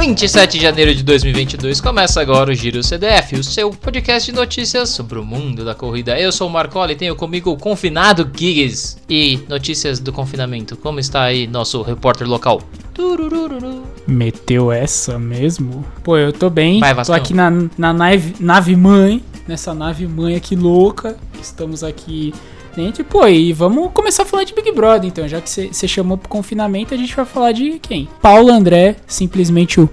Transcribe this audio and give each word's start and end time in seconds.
27 0.00 0.56
de 0.56 0.62
janeiro 0.62 0.94
de 0.94 1.02
2022 1.02 1.78
começa 1.78 2.22
agora 2.22 2.50
o 2.50 2.54
Giro 2.54 2.82
CDF, 2.82 3.36
o 3.36 3.44
seu 3.44 3.70
podcast 3.70 4.32
de 4.32 4.34
notícias 4.34 4.88
sobre 4.88 5.18
o 5.18 5.22
mundo 5.22 5.62
da 5.62 5.74
corrida. 5.74 6.18
Eu 6.18 6.32
sou 6.32 6.48
o 6.48 6.50
Marcola 6.50 6.90
e 6.92 6.96
tenho 6.96 7.14
comigo 7.14 7.50
o 7.50 7.56
confinado 7.58 8.26
Gigs. 8.34 8.96
E 9.10 9.40
notícias 9.46 10.00
do 10.00 10.10
confinamento, 10.10 10.74
como 10.74 11.00
está 11.00 11.24
aí 11.24 11.46
nosso 11.46 11.82
repórter 11.82 12.26
local? 12.26 12.62
Turururu. 12.94 13.82
Meteu 14.06 14.72
essa 14.72 15.18
mesmo? 15.18 15.84
Pô, 16.02 16.16
eu 16.16 16.32
tô 16.32 16.48
bem. 16.48 16.80
Vai, 16.80 17.04
tô 17.04 17.12
aqui 17.12 17.34
na, 17.34 17.50
na 17.76 17.92
nave, 17.92 18.36
nave 18.40 18.74
mãe, 18.74 19.22
nessa 19.46 19.74
nave 19.74 20.06
mãe 20.06 20.34
aqui 20.34 20.56
louca. 20.56 21.14
Estamos 21.38 21.84
aqui 21.84 22.32
dentro. 22.74 23.04
Pô, 23.04 23.26
e 23.26 23.52
vamos 23.52 23.90
começar 23.92 24.22
a 24.22 24.26
falar 24.26 24.44
de 24.44 24.54
Big 24.54 24.72
Brother, 24.72 25.08
então. 25.08 25.26
Já 25.28 25.40
que 25.40 25.50
você 25.50 25.88
chamou 25.88 26.16
pro 26.16 26.28
confinamento, 26.28 26.94
a 26.94 26.96
gente 26.96 27.14
vai 27.14 27.24
falar 27.24 27.52
de 27.52 27.78
quem? 27.78 28.08
Paulo 28.20 28.50
André, 28.50 28.96
simplesmente 29.06 29.80
o 29.80 29.88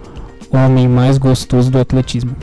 homem 0.52 0.88
mais 0.88 1.18
gostoso 1.18 1.70
do 1.70 1.80
atletismo. 1.80 2.36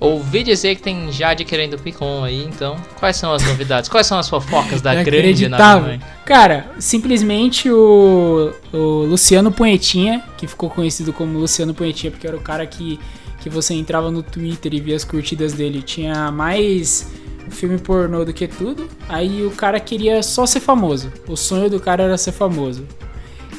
Ouvi 0.00 0.44
dizer 0.44 0.76
que 0.76 0.82
tem 0.82 1.10
Jade 1.10 1.44
querendo 1.44 1.76
Picon 1.76 2.22
aí, 2.22 2.44
então 2.44 2.76
quais 3.00 3.16
são 3.16 3.32
as 3.32 3.42
novidades? 3.44 3.90
Quais 3.90 4.06
são 4.06 4.16
as 4.16 4.28
fofocas 4.28 4.80
da 4.80 4.94
É 5.00 5.02
grande 5.02 5.48
mãe? 5.48 6.00
Cara, 6.24 6.70
simplesmente 6.78 7.68
o, 7.68 8.52
o 8.72 8.78
Luciano 9.04 9.50
Punhetinha, 9.50 10.22
que 10.36 10.46
ficou 10.46 10.70
conhecido 10.70 11.12
como 11.12 11.36
Luciano 11.36 11.74
Punhetinha, 11.74 12.12
porque 12.12 12.28
era 12.28 12.36
o 12.36 12.40
cara 12.40 12.64
que, 12.64 13.00
que 13.40 13.50
você 13.50 13.74
entrava 13.74 14.08
no 14.08 14.22
Twitter 14.22 14.72
e 14.72 14.80
via 14.80 14.94
as 14.94 15.02
curtidas 15.02 15.52
dele, 15.52 15.82
tinha 15.82 16.30
mais 16.30 17.10
filme 17.50 17.78
pornô 17.78 18.24
do 18.24 18.32
que 18.32 18.46
tudo. 18.46 18.88
Aí 19.08 19.44
o 19.44 19.50
cara 19.50 19.78
queria 19.80 20.22
só 20.22 20.46
ser 20.46 20.60
famoso. 20.60 21.12
O 21.28 21.36
sonho 21.36 21.68
do 21.70 21.80
cara 21.80 22.04
era 22.04 22.18
ser 22.18 22.32
famoso. 22.32 22.86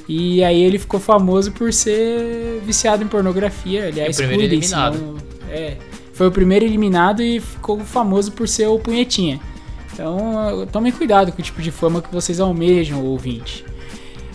E 0.08 0.44
aí 0.44 0.62
ele 0.62 0.80
ficou 0.80 1.00
famoso 1.00 1.52
por 1.52 1.72
ser 1.72 2.62
viciado 2.66 3.04
em 3.04 3.08
pornografia. 3.08 3.88
Aliás, 3.88 4.18
E 4.18 4.24
o 4.24 4.28
primeiro 4.28 4.54
eliminado. 4.54 5.18
É, 5.50 5.78
foi 6.14 6.28
o 6.28 6.32
primeiro 6.32 6.66
eliminado 6.66 7.22
e 7.22 7.40
ficou 7.40 7.80
famoso 7.80 8.32
por 8.32 8.48
ser 8.48 8.68
o 8.68 8.80
punhetinha. 8.80 9.40
Então, 9.94 10.68
tomem 10.72 10.92
cuidado 10.92 11.32
com 11.32 11.42
o 11.42 11.44
tipo 11.44 11.62
de 11.62 11.72
fama 11.72 12.02
que 12.02 12.12
vocês 12.12 12.40
almejam, 12.40 13.04
ouvinte. 13.04 13.66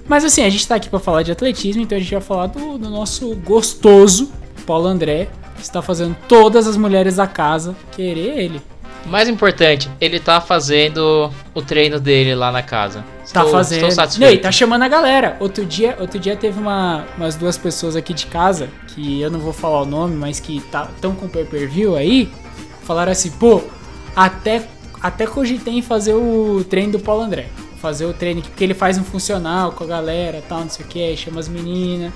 Mas 0.06 0.24
assim, 0.24 0.42
a 0.42 0.50
gente 0.50 0.66
tá 0.66 0.74
aqui 0.74 0.88
pra 0.88 0.98
falar 0.98 1.22
de 1.22 1.32
atletismo, 1.32 1.82
então 1.82 1.96
a 1.96 2.00
gente 2.00 2.12
vai 2.12 2.20
falar 2.20 2.46
do, 2.48 2.76
do 2.78 2.90
nosso 2.90 3.34
gostoso 3.36 4.30
Paulo 4.66 4.86
André, 4.86 5.28
que 5.56 5.62
está 5.62 5.80
fazendo 5.80 6.16
todas 6.28 6.66
as 6.66 6.76
mulheres 6.76 7.16
da 7.16 7.26
casa 7.26 7.74
querer 7.92 8.38
ele. 8.38 8.62
Mais 9.06 9.28
importante, 9.28 9.90
ele 10.00 10.18
tá 10.18 10.40
fazendo 10.40 11.30
o 11.54 11.60
treino 11.62 12.00
dele 12.00 12.34
lá 12.34 12.50
na 12.50 12.62
casa. 12.62 13.00
Tá 13.32 13.40
Estou- 13.40 13.48
fazendo. 13.50 13.74
Estou 13.76 13.88
Não, 13.90 13.94
satisfeito. 13.94 14.34
e 14.34 14.38
tá 14.38 14.50
chamando 14.50 14.82
a 14.82 14.88
galera. 14.88 15.36
Outro 15.40 15.64
dia, 15.64 15.96
outro 16.00 16.18
dia 16.18 16.36
teve 16.36 16.58
uma, 16.58 17.04
umas 17.16 17.34
duas 17.36 17.58
pessoas 17.58 17.96
aqui 17.96 18.14
de 18.14 18.26
casa, 18.26 18.68
que 18.88 19.20
eu 19.20 19.30
não 19.30 19.40
vou 19.40 19.52
falar 19.52 19.82
o 19.82 19.86
nome, 19.86 20.16
mas 20.16 20.40
que 20.40 20.56
estão 20.56 21.14
com 21.14 21.28
pay 21.28 21.44
per 21.44 21.68
view 21.68 21.96
aí, 21.96 22.30
falaram 22.82 23.12
assim, 23.12 23.30
pô, 23.32 23.62
até, 24.16 24.66
até 25.02 25.26
cogitei 25.26 25.74
em 25.74 25.82
fazer 25.82 26.14
o 26.14 26.64
treino 26.68 26.92
do 26.92 26.98
Paulo 27.00 27.22
André. 27.22 27.46
Fazer 27.80 28.06
o 28.06 28.14
treino, 28.14 28.40
porque 28.40 28.64
ele 28.64 28.72
faz 28.74 28.96
um 28.96 29.04
funcional 29.04 29.72
com 29.72 29.84
a 29.84 29.86
galera 29.86 30.42
tal, 30.48 30.60
não 30.60 30.70
sei 30.70 30.84
o 30.86 30.88
que, 30.88 31.14
chama 31.16 31.40
as 31.40 31.48
meninas, 31.48 32.10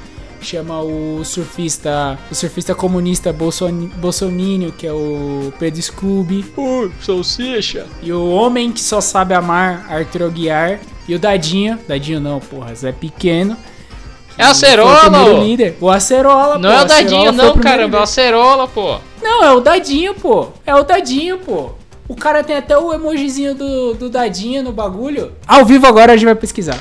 chama 0.47 0.81
o 0.81 1.23
surfista, 1.25 2.19
o 2.31 2.35
surfista 2.35 2.75
comunista 2.75 3.33
Bolson, 3.33 3.89
Bolsominion, 3.97 4.71
que 4.71 4.87
é 4.87 4.93
o 4.93 5.53
Pedro 5.59 5.83
Scooby. 5.83 6.45
Ui, 6.57 6.91
salsicha. 7.01 7.87
E 8.03 8.13
o 8.13 8.31
homem 8.31 8.71
que 8.73 8.81
só 8.81 9.01
sabe 9.01 9.35
amar, 9.35 9.87
Arthur 9.91 10.25
Aguiar. 10.25 10.79
E 11.09 11.15
o 11.15 11.19
Dadinho. 11.19 11.79
Dadinho 11.89 12.21
não, 12.21 12.39
porra, 12.39 12.75
Zé 12.75 12.93
Pequeno. 12.93 13.57
É 14.37 14.47
o 14.47 14.51
Acerola, 14.51 15.25
ô. 15.25 15.43
líder. 15.43 15.77
O 15.81 15.91
Acerola, 15.91 16.59
Não 16.59 16.71
pô. 16.71 16.77
é 16.77 16.83
o 16.83 16.85
Dadinho, 16.87 17.33
não, 17.33 17.53
primeiro 17.53 17.61
caramba, 17.61 17.83
é 17.83 17.87
o 17.87 17.87
líder. 17.89 18.03
Acerola, 18.03 18.69
pô. 18.69 18.99
Não, 19.23 19.43
é 19.45 19.53
o 19.53 19.61
Dadinho, 19.61 20.15
pô. 20.15 20.49
É 20.65 20.75
o 20.77 20.85
Dadinho, 20.85 21.39
pô. 21.39 21.71
O 22.07 22.15
cara 22.15 22.45
tem 22.45 22.57
até 22.57 22.79
o 22.79 22.93
emojizinho 22.95 23.55
do, 23.55 23.95
do 23.95 24.09
Dadinho 24.09 24.63
no 24.63 24.73
bagulho. 24.73 25.33
Ao 25.47 25.65
vivo 25.65 25.87
agora 25.87 26.13
a 26.13 26.17
gente 26.17 26.25
vai 26.27 26.35
pesquisar. 26.35 26.79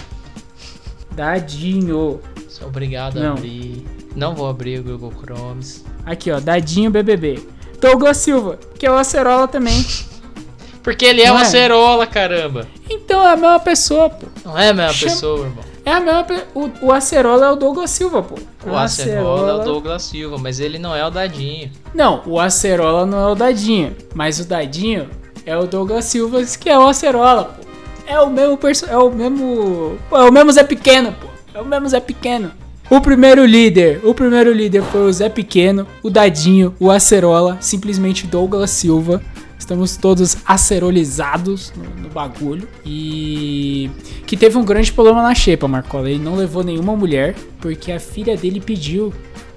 Dadinho. 1.12 2.20
Sou 2.58 2.68
obrigado 2.68 3.18
a 3.18 3.22
Não. 3.22 3.34
abrir. 3.34 3.86
Não 4.16 4.34
vou 4.34 4.48
abrir 4.50 4.80
o 4.80 4.84
Google 4.84 5.14
Chromes. 5.24 5.86
Aqui, 6.06 6.32
ó. 6.32 6.40
Dadinho 6.40 6.90
BBB. 6.90 7.40
Douglas 7.80 8.18
Silva, 8.18 8.58
que 8.80 8.86
é 8.86 8.92
o 8.92 8.96
Acerola 8.96 9.48
também. 9.48 9.86
Porque 10.82 11.06
ele 11.06 11.22
é 11.22 11.28
Não 11.28 11.36
um 11.36 11.40
é? 11.40 11.42
Acerola, 11.42 12.08
caramba. 12.08 12.68
Então 12.90 13.22
é 13.22 13.34
a 13.34 13.36
mesma 13.36 13.60
pessoa, 13.60 14.10
pô. 14.10 14.26
Não 14.46 14.58
é 14.58 14.70
a 14.70 14.74
mesma 14.74 14.94
Chama- 14.94 15.12
pessoa, 15.12 15.46
irmão. 15.46 15.64
É 15.86 15.92
a 15.92 16.00
mesma 16.00 16.24
pe... 16.24 16.44
o, 16.56 16.70
o 16.82 16.92
Acerola 16.92 17.46
é 17.48 17.52
o 17.52 17.56
Douglas 17.56 17.90
Silva, 17.92 18.24
pô. 18.24 18.36
O 18.66 18.76
Acerola 18.76 19.52
é 19.52 19.54
o 19.56 19.60
Douglas 19.64 20.04
Silva, 20.04 20.38
mas 20.38 20.60
ele 20.60 20.80
não 20.80 20.96
é 20.96 21.06
o 21.06 21.10
Dadinho. 21.12 21.72
Não, 21.94 22.24
o 22.26 22.40
Acerola 22.40 23.06
não 23.06 23.20
é 23.20 23.32
o 23.32 23.36
Dadinho, 23.36 23.96
mas 24.16 24.40
o 24.40 24.46
Dadinho 24.46 25.10
é 25.46 25.56
o 25.58 25.66
Douglas 25.68 26.06
Silva, 26.06 26.42
que 26.44 26.70
é 26.70 26.78
o 26.80 26.88
Acerola, 26.88 27.46
pô. 27.46 27.68
É 28.08 28.20
o 28.22 28.30
mesmo 28.30 28.58
perso... 28.58 28.86
é 28.86 28.98
o 28.98 29.10
mesmo, 29.12 29.98
pô, 30.10 30.18
é 30.18 30.28
o 30.30 30.32
mesmo 30.32 30.52
Zé 30.52 30.64
Pequeno, 30.64 31.12
pô. 31.14 31.27
É 31.58 31.62
o 31.62 31.66
mesmo 31.66 31.90
Zé 31.90 32.00
Pequeno. 32.00 32.52
O 32.88 33.02
primeiro 33.02 33.44
líder, 33.44 34.00
o 34.04 34.14
primeiro 34.14 34.54
líder 34.54 34.84
foi 34.84 35.10
o 35.10 35.12
Zé 35.12 35.28
Pequeno, 35.28 35.88
o 36.04 36.10
Dadinho, 36.10 36.76
o 36.80 36.92
Acerola, 36.92 37.58
simplesmente 37.60 38.28
Douglas 38.28 38.70
Silva. 38.70 39.24
Estamos 39.58 39.98
todos 39.98 40.38
acerolizados 40.46 41.74
no, 41.76 42.04
no 42.04 42.10
bagulho. 42.10 42.68
E 42.86 43.90
que 44.28 44.38
teve 44.38 44.56
um 44.56 44.64
grande 44.64 44.94
problema 44.94 45.24
na 45.24 45.34
xepa, 45.34 45.68
Marcola. 45.68 46.12
Ele 46.12 46.24
não 46.24 46.36
levou 46.36 46.64
nenhuma 46.64 46.96
mulher, 46.96 47.34
porque 47.60 47.92
a 47.92 48.00
filha 48.00 48.38
dele 48.38 48.62
pediu 48.62 49.12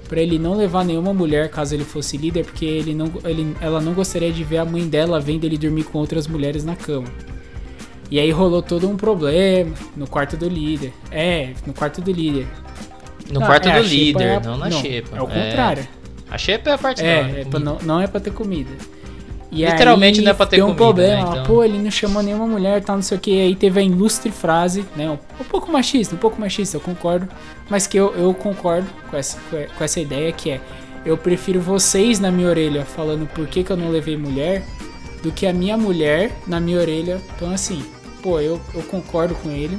Pra 0.09 0.19
ele 0.19 0.37
não 0.37 0.57
levar 0.57 0.83
nenhuma 0.83 1.13
mulher 1.13 1.49
caso 1.49 1.73
ele 1.73 1.85
fosse 1.85 2.17
líder, 2.17 2.43
porque 2.43 2.65
ele 2.65 2.93
não, 2.93 3.09
ele, 3.23 3.55
ela 3.61 3.79
não 3.79 3.93
gostaria 3.93 4.29
de 4.29 4.43
ver 4.43 4.57
a 4.57 4.65
mãe 4.65 4.85
dela 4.85 5.21
vendo 5.21 5.45
ele 5.45 5.57
dormir 5.57 5.85
com 5.85 5.99
outras 5.99 6.27
mulheres 6.27 6.65
na 6.65 6.75
cama. 6.75 7.07
E 8.11 8.19
aí 8.19 8.29
rolou 8.29 8.61
todo 8.61 8.89
um 8.89 8.97
problema 8.97 9.71
no 9.95 10.05
quarto 10.05 10.35
do 10.35 10.47
líder. 10.47 10.91
É, 11.09 11.51
no 11.65 11.73
quarto 11.73 12.01
do 12.01 12.11
líder. 12.11 12.45
No 13.31 13.39
Não, 13.39 13.47
quarto 13.47 13.69
é, 13.69 13.81
do 13.81 13.87
líder, 13.87 14.23
é 14.25 14.35
a- 14.35 14.39
não 14.41 14.57
na 14.57 14.69
xepa. 14.69 15.15
É 15.17 15.21
o 15.21 15.27
contrário. 15.27 15.87
A 16.29 16.37
xepa 16.37 16.69
é 16.69 16.73
a 16.73 16.77
parte 16.77 17.01
É, 17.03 17.41
é 17.41 17.45
pra 17.49 17.59
não, 17.59 17.77
não 17.81 18.01
é 18.01 18.07
pra 18.07 18.19
ter 18.19 18.31
comida. 18.33 18.69
E 19.49 19.65
Literalmente 19.65 20.19
aí, 20.19 20.25
não 20.25 20.31
é 20.31 20.33
pra 20.33 20.45
ter 20.45 20.57
deu 20.57 20.65
um 20.65 20.75
comida, 20.75 20.83
problema. 20.85 21.23
né, 21.25 21.29
então. 21.31 21.43
Pô, 21.45 21.63
ele 21.63 21.77
não 21.77 21.91
chamou 21.91 22.21
nenhuma 22.23 22.47
mulher, 22.47 22.81
tal, 22.83 22.95
não 22.95 23.03
sei 23.03 23.17
o 23.17 23.19
que. 23.21 23.31
Aí 23.41 23.55
teve 23.55 23.79
a 23.79 23.83
ilustre 23.83 24.31
frase, 24.31 24.85
né? 24.95 25.09
Um, 25.09 25.17
um 25.41 25.43
pouco 25.45 25.69
machista, 25.71 26.15
um 26.15 26.17
pouco 26.17 26.39
machista, 26.39 26.77
eu 26.77 26.81
concordo. 26.81 27.27
Mas 27.69 27.85
que 27.87 27.97
eu, 27.97 28.13
eu 28.15 28.33
concordo 28.33 28.87
com 29.09 29.17
essa, 29.17 29.37
com 29.77 29.83
essa 29.83 29.99
ideia 29.99 30.31
que 30.31 30.51
é: 30.51 30.61
eu 31.05 31.17
prefiro 31.17 31.59
vocês 31.59 32.17
na 32.19 32.31
minha 32.31 32.47
orelha 32.47 32.83
falando 32.85 33.27
por 33.27 33.45
que, 33.47 33.61
que 33.63 33.71
eu 33.71 33.77
não 33.77 33.89
levei 33.89 34.15
mulher, 34.15 34.63
do 35.21 35.31
que 35.33 35.45
a 35.45 35.51
minha 35.53 35.77
mulher 35.77 36.31
na 36.47 36.59
minha 36.61 36.79
orelha. 36.79 37.19
Então, 37.35 37.51
assim, 37.51 37.83
pô, 38.21 38.39
eu, 38.39 38.59
eu 38.73 38.81
concordo 38.83 39.35
com 39.35 39.49
ele. 39.51 39.77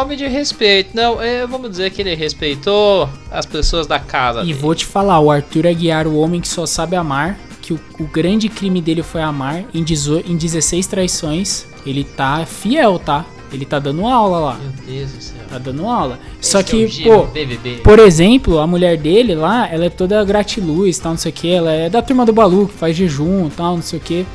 Homem 0.00 0.16
de 0.16 0.26
respeito. 0.26 0.90
Não, 0.94 1.20
é, 1.20 1.46
vamos 1.46 1.70
dizer 1.70 1.90
que 1.90 2.00
ele 2.02 2.14
respeitou 2.14 3.08
as 3.30 3.46
pessoas 3.46 3.86
da 3.86 3.98
casa. 3.98 4.40
E 4.42 4.46
dele. 4.46 4.54
vou 4.54 4.74
te 4.74 4.84
falar, 4.86 5.20
o 5.20 5.30
Arthur 5.30 5.66
Aguiar, 5.66 6.06
o 6.06 6.16
homem 6.18 6.40
que 6.40 6.48
só 6.48 6.66
sabe 6.66 6.96
amar, 6.96 7.38
que 7.60 7.72
o, 7.72 7.80
o 8.00 8.04
grande 8.04 8.48
crime 8.48 8.80
dele 8.80 9.02
foi 9.02 9.20
amar, 9.22 9.64
em, 9.72 9.82
dezo- 9.84 10.22
em 10.26 10.36
16 10.36 10.86
traições, 10.86 11.66
ele 11.86 12.04
tá 12.04 12.44
fiel, 12.46 12.98
tá? 12.98 13.24
Ele 13.52 13.66
tá 13.66 13.78
dando 13.78 14.06
aula 14.06 14.38
lá. 14.38 14.54
Meu 14.58 14.72
Deus 14.96 15.12
do 15.12 15.20
céu. 15.22 15.36
Tá 15.50 15.58
dando 15.58 15.86
aula. 15.86 16.18
Só 16.40 16.60
Esse 16.60 16.74
é 16.74 16.78
que, 16.78 16.86
Giro 16.88 17.10
pô, 17.10 17.24
BBB. 17.26 17.80
por 17.84 17.98
exemplo, 17.98 18.58
a 18.58 18.66
mulher 18.66 18.96
dele 18.96 19.34
lá, 19.34 19.68
ela 19.70 19.84
é 19.84 19.90
toda 19.90 20.24
gratiluz, 20.24 20.98
tal, 20.98 21.12
não 21.12 21.18
sei 21.18 21.30
o 21.30 21.34
que. 21.34 21.50
Ela 21.52 21.70
é 21.70 21.90
da 21.90 22.00
turma 22.00 22.24
do 22.24 22.32
Balu, 22.32 22.66
que 22.68 22.74
faz 22.74 22.96
jejum, 22.96 23.50
tal, 23.50 23.74
não 23.76 23.82
sei 23.82 23.98
o 23.98 24.02
que. 24.02 24.26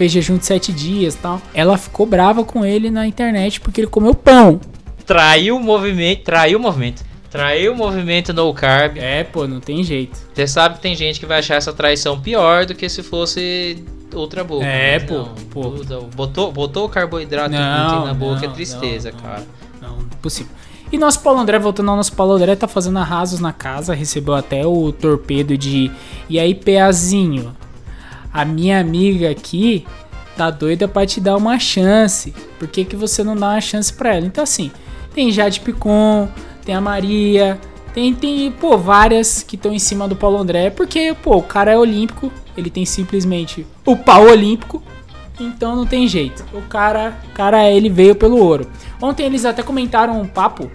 Fez 0.00 0.12
jejum 0.12 0.38
de 0.38 0.46
sete 0.46 0.72
dias, 0.72 1.14
tal. 1.14 1.42
Ela 1.52 1.76
ficou 1.76 2.06
brava 2.06 2.42
com 2.42 2.64
ele 2.64 2.90
na 2.90 3.06
internet 3.06 3.60
porque 3.60 3.82
ele 3.82 3.86
comeu 3.86 4.14
pão. 4.14 4.58
Traiu 5.04 5.58
o 5.58 5.60
movimento. 5.60 6.22
Traiu 6.24 6.58
o 6.58 6.62
movimento. 6.62 7.04
Traiu 7.30 7.74
o 7.74 7.76
movimento 7.76 8.32
no 8.32 8.50
carb. 8.54 8.96
É, 8.96 9.24
pô, 9.24 9.46
não 9.46 9.60
tem 9.60 9.84
jeito. 9.84 10.18
Você 10.32 10.46
sabe 10.46 10.76
que 10.76 10.80
tem 10.80 10.94
gente 10.94 11.20
que 11.20 11.26
vai 11.26 11.40
achar 11.40 11.56
essa 11.56 11.70
traição 11.74 12.18
pior 12.18 12.64
do 12.64 12.74
que 12.74 12.88
se 12.88 13.02
fosse 13.02 13.84
outra 14.14 14.42
boca. 14.42 14.64
É, 14.64 15.00
mas 15.00 15.02
pô, 15.06 15.18
não, 15.18 15.34
pô. 15.50 15.70
Botou, 16.16 16.50
botou, 16.50 16.86
o 16.86 16.88
carboidrato 16.88 17.50
Não, 17.50 18.06
na 18.06 18.14
boca, 18.14 18.40
não, 18.40 18.52
é 18.52 18.54
tristeza, 18.54 19.10
não, 19.10 19.18
não. 19.18 19.22
cara. 19.22 19.46
Não, 19.82 19.98
impossível. 20.00 20.50
E 20.90 20.96
nosso 20.96 21.20
Paulo 21.20 21.40
André, 21.40 21.58
voltando 21.58 21.90
ao 21.90 21.96
nosso 21.96 22.14
Paulo 22.14 22.32
André, 22.32 22.56
tá 22.56 22.66
fazendo 22.66 22.98
arrasos 22.98 23.38
na 23.38 23.52
casa, 23.52 23.92
recebeu 23.92 24.32
até 24.32 24.66
o 24.66 24.90
torpedo 24.92 25.58
de. 25.58 25.90
E 26.26 26.40
aí, 26.40 26.54
Peazinho, 26.54 27.54
a 28.32 28.44
minha 28.44 28.80
amiga 28.80 29.30
aqui 29.30 29.86
tá 30.36 30.50
doida 30.50 30.88
pra 30.88 31.04
te 31.04 31.20
dar 31.20 31.36
uma 31.36 31.58
chance. 31.58 32.32
Por 32.58 32.68
que, 32.68 32.84
que 32.84 32.96
você 32.96 33.22
não 33.22 33.36
dá 33.36 33.50
uma 33.50 33.60
chance 33.60 33.92
pra 33.92 34.14
ela? 34.14 34.26
Então, 34.26 34.44
assim, 34.44 34.70
tem 35.14 35.30
Jade 35.30 35.60
Picon, 35.60 36.28
tem 36.64 36.74
a 36.74 36.80
Maria, 36.80 37.60
tem, 37.92 38.14
tem 38.14 38.50
pô, 38.52 38.78
várias 38.78 39.42
que 39.42 39.56
estão 39.56 39.72
em 39.72 39.78
cima 39.78 40.06
do 40.06 40.16
Paulo 40.16 40.38
André, 40.38 40.70
porque, 40.70 41.14
pô, 41.22 41.36
o 41.36 41.42
cara 41.42 41.72
é 41.72 41.76
olímpico, 41.76 42.32
ele 42.56 42.70
tem 42.70 42.86
simplesmente 42.86 43.66
o 43.84 43.96
pau 43.96 44.26
olímpico, 44.28 44.82
então 45.38 45.74
não 45.74 45.86
tem 45.86 46.06
jeito. 46.06 46.44
O 46.52 46.62
cara, 46.62 47.18
cara 47.34 47.68
ele 47.68 47.88
veio 47.88 48.14
pelo 48.14 48.38
ouro. 48.38 48.66
Ontem 49.00 49.24
eles 49.24 49.44
até 49.44 49.62
comentaram 49.62 50.20
um 50.20 50.26
papo 50.26 50.70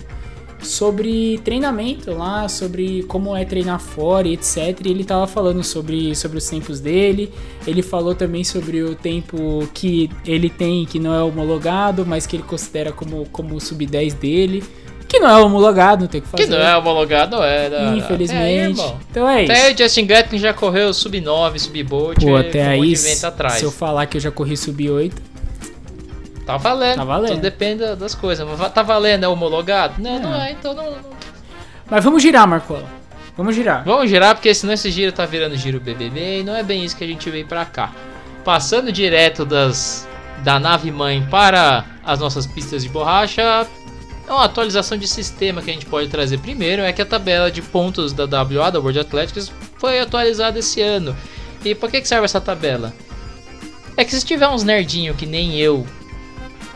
sobre 0.61 1.39
treinamento 1.43 2.11
lá, 2.11 2.47
sobre 2.47 3.03
como 3.03 3.35
é 3.35 3.45
treinar 3.45 3.79
fora 3.79 4.27
e 4.27 4.33
etc. 4.33 4.57
E 4.83 4.89
ele 4.89 5.03
tava 5.03 5.27
falando 5.27 5.63
sobre, 5.63 6.15
sobre 6.15 6.37
os 6.37 6.49
tempos 6.49 6.79
dele. 6.79 7.31
Ele 7.65 7.81
falou 7.81 8.15
também 8.15 8.43
sobre 8.43 8.81
o 8.81 8.95
tempo 8.95 9.67
que 9.73 10.09
ele 10.25 10.49
tem, 10.49 10.85
que 10.85 10.99
não 10.99 11.13
é 11.13 11.21
homologado, 11.21 12.05
mas 12.05 12.25
que 12.25 12.35
ele 12.35 12.43
considera 12.43 12.91
como, 12.91 13.27
como 13.31 13.55
o 13.55 13.61
sub-10 13.61 14.13
dele. 14.15 14.63
Que 15.07 15.19
não 15.19 15.29
é 15.29 15.37
homologado, 15.37 16.01
não 16.01 16.07
tem 16.07 16.19
o 16.19 16.23
que 16.23 16.29
fazer. 16.29 16.43
Que 16.43 16.49
não 16.49 16.57
é 16.57 16.75
homologado, 16.75 17.35
é. 17.43 17.95
Infelizmente. 17.95 18.81
É, 18.81 18.95
então 19.11 19.29
é 19.29 19.43
isso. 19.43 19.51
Até 19.51 19.71
o 19.71 19.77
Justin 19.77 20.05
Gatlin 20.07 20.39
já 20.39 20.53
correu 20.53 20.91
sub-9, 20.93 21.59
sub-bolt. 21.59 22.19
Pô, 22.19 22.35
até 22.35 22.69
um 22.69 22.71
aí, 22.71 22.95
se 22.95 23.15
se 23.15 23.63
eu 23.63 23.71
falar 23.71 24.07
que 24.07 24.17
eu 24.17 24.21
já 24.21 24.31
corri 24.31 24.57
sub-8, 24.57 25.13
Tá 26.45 26.57
valendo. 26.57 26.95
Tá 26.97 27.03
valendo. 27.03 27.31
Tudo 27.31 27.41
depende 27.41 27.95
das 27.95 28.13
coisas. 28.13 28.47
Tá 28.71 28.83
valendo, 28.83 29.23
é 29.23 29.27
homologado? 29.27 29.95
Não, 30.01 30.15
É. 30.15 30.19
não 30.19 30.35
é, 30.35 30.51
então 30.51 30.73
não. 30.73 30.93
Mas 31.89 32.03
vamos 32.03 32.21
girar, 32.21 32.47
Marcola. 32.47 32.85
Vamos 33.37 33.55
girar. 33.55 33.83
Vamos 33.83 34.09
girar, 34.09 34.35
porque 34.35 34.53
senão 34.53 34.73
esse 34.73 34.89
giro 34.89 35.11
tá 35.11 35.25
virando 35.25 35.57
giro 35.57 35.79
BBB 35.79 36.39
e 36.39 36.43
não 36.43 36.55
é 36.55 36.63
bem 36.63 36.85
isso 36.85 36.95
que 36.95 37.03
a 37.03 37.07
gente 37.07 37.29
veio 37.29 37.45
pra 37.45 37.65
cá. 37.65 37.91
Passando 38.43 38.91
direto 38.91 39.45
das 39.45 40.07
da 40.43 40.59
nave 40.59 40.91
mãe 40.91 41.25
para 41.29 41.85
as 42.03 42.19
nossas 42.19 42.45
pistas 42.45 42.83
de 42.83 42.89
borracha, 42.89 43.41
é 44.27 44.31
uma 44.31 44.45
atualização 44.45 44.97
de 44.97 45.07
sistema 45.07 45.61
que 45.61 45.69
a 45.71 45.73
gente 45.73 45.85
pode 45.85 46.07
trazer 46.09 46.37
primeiro, 46.39 46.81
é 46.81 46.91
que 46.93 47.01
a 47.01 47.05
tabela 47.05 47.49
de 47.51 47.61
pontos 47.61 48.13
da 48.13 48.25
WA, 48.25 48.69
da 48.69 48.79
World 48.79 48.99
Athletics, 48.99 49.51
foi 49.77 49.99
atualizada 49.99 50.59
esse 50.59 50.81
ano. 50.81 51.15
E 51.63 51.73
por 51.73 51.89
que, 51.89 52.01
que 52.01 52.07
serve 52.07 52.25
essa 52.25 52.39
tabela? 52.41 52.93
É 53.97 54.03
que 54.03 54.11
se 54.15 54.25
tiver 54.25 54.47
uns 54.47 54.63
nerdinho 54.63 55.13
que 55.15 55.25
nem 55.25 55.57
eu, 55.57 55.85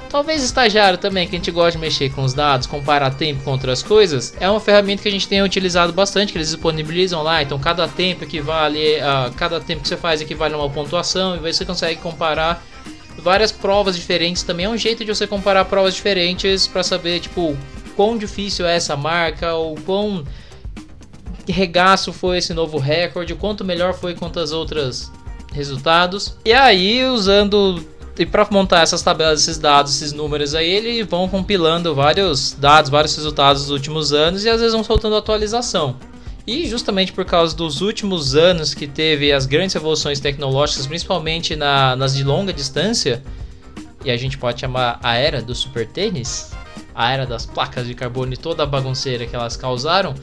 talvez 0.10 0.44
estagiário 0.44 0.98
também, 0.98 1.28
que 1.28 1.36
a 1.36 1.40
gente 1.40 1.52
gosta 1.52 1.74
de 1.74 1.78
mexer 1.78 2.10
com 2.12 2.24
os 2.24 2.34
dados, 2.34 2.68
comparar 2.68 3.12
tempo 3.12 3.44
com 3.44 3.52
outras 3.52 3.84
coisas, 3.84 4.34
é 4.40 4.50
uma 4.50 4.60
ferramenta 4.60 5.04
que 5.04 5.08
a 5.08 5.12
gente 5.12 5.28
tem 5.28 5.42
utilizado 5.42 5.94
bastante, 5.94 6.32
que 6.32 6.38
eles 6.38 6.50
disponibilizam 6.50 7.22
lá. 7.22 7.42
Então, 7.42 7.60
cada 7.60 7.88
tempo 7.88 8.24
equivale 8.24 9.00
a 9.00 9.32
cada 9.36 9.60
tempo 9.60 9.84
que 9.84 9.88
você 9.88 9.98
faz 9.98 10.20
equivale 10.22 10.54
a 10.54 10.58
uma 10.58 10.70
pontuação 10.70 11.36
e 11.36 11.40
você 11.40 11.64
consegue 11.64 12.02
comparar 12.02 12.64
várias 13.20 13.52
provas 13.52 13.96
diferentes. 13.96 14.44
Também 14.44 14.66
é 14.66 14.70
um 14.70 14.78
jeito 14.78 15.06
de 15.06 15.14
você 15.14 15.28
comparar 15.28 15.66
provas 15.66 15.94
diferentes 15.94 16.68
para 16.68 16.84
saber 16.84 17.20
tipo 17.20 17.56
quão 17.96 18.18
difícil 18.18 18.66
é 18.66 18.76
essa 18.76 18.96
marca 18.96 19.54
ou 19.54 19.76
quão 19.76 20.24
regaço 21.48 22.14
foi 22.14 22.38
esse 22.38 22.54
novo 22.54 22.78
recorde, 22.78 23.36
quanto 23.36 23.66
melhor 23.66 23.94
foi 23.94 24.16
quanto 24.16 24.40
as 24.40 24.52
outras 24.52 25.12
resultados. 25.54 26.38
E 26.46 26.54
aí, 26.54 27.04
usando 27.06 27.86
e 28.20 28.26
para 28.26 28.46
montar 28.52 28.82
essas 28.82 29.02
tabelas, 29.02 29.42
esses 29.42 29.58
dados, 29.58 29.96
esses 29.96 30.12
números 30.12 30.54
aí, 30.54 30.70
eles 30.70 31.08
vão 31.08 31.30
compilando 31.30 31.96
vários 31.96 32.52
dados, 32.52 32.92
vários 32.92 33.16
resultados 33.16 33.64
dos 33.64 33.72
últimos 33.72 34.12
anos 34.12 34.44
e 34.44 34.50
às 34.50 34.60
vezes 34.60 34.74
vão 34.74 34.84
soltando 34.84 35.16
atualização. 35.16 35.96
E 36.46 36.68
justamente 36.68 37.14
por 37.14 37.24
causa 37.24 37.56
dos 37.56 37.80
últimos 37.80 38.36
anos 38.36 38.74
que 38.74 38.88
teve 38.88 39.32
as 39.32 39.46
grandes 39.46 39.74
revoluções 39.74 40.20
tecnológicas, 40.20 40.86
principalmente 40.86 41.56
na- 41.56 41.96
nas 41.96 42.14
de 42.14 42.24
longa 42.24 42.52
distância, 42.52 43.24
e 44.04 44.12
a 44.12 44.18
gente 44.18 44.38
pode 44.38 44.60
chamar 44.60 45.00
a 45.02 45.16
era 45.16 45.42
do 45.42 45.56
super 45.56 45.88
tênis, 45.88 46.52
a 46.94 47.12
era 47.14 47.26
das 47.26 47.46
placas 47.46 47.88
de 47.88 47.94
carbono 47.94 48.34
e 48.34 48.38
toda 48.38 48.64
a 48.64 48.66
bagunceira 48.66 49.26
que 49.26 49.36
elas 49.36 49.56
causaram, 49.56 50.14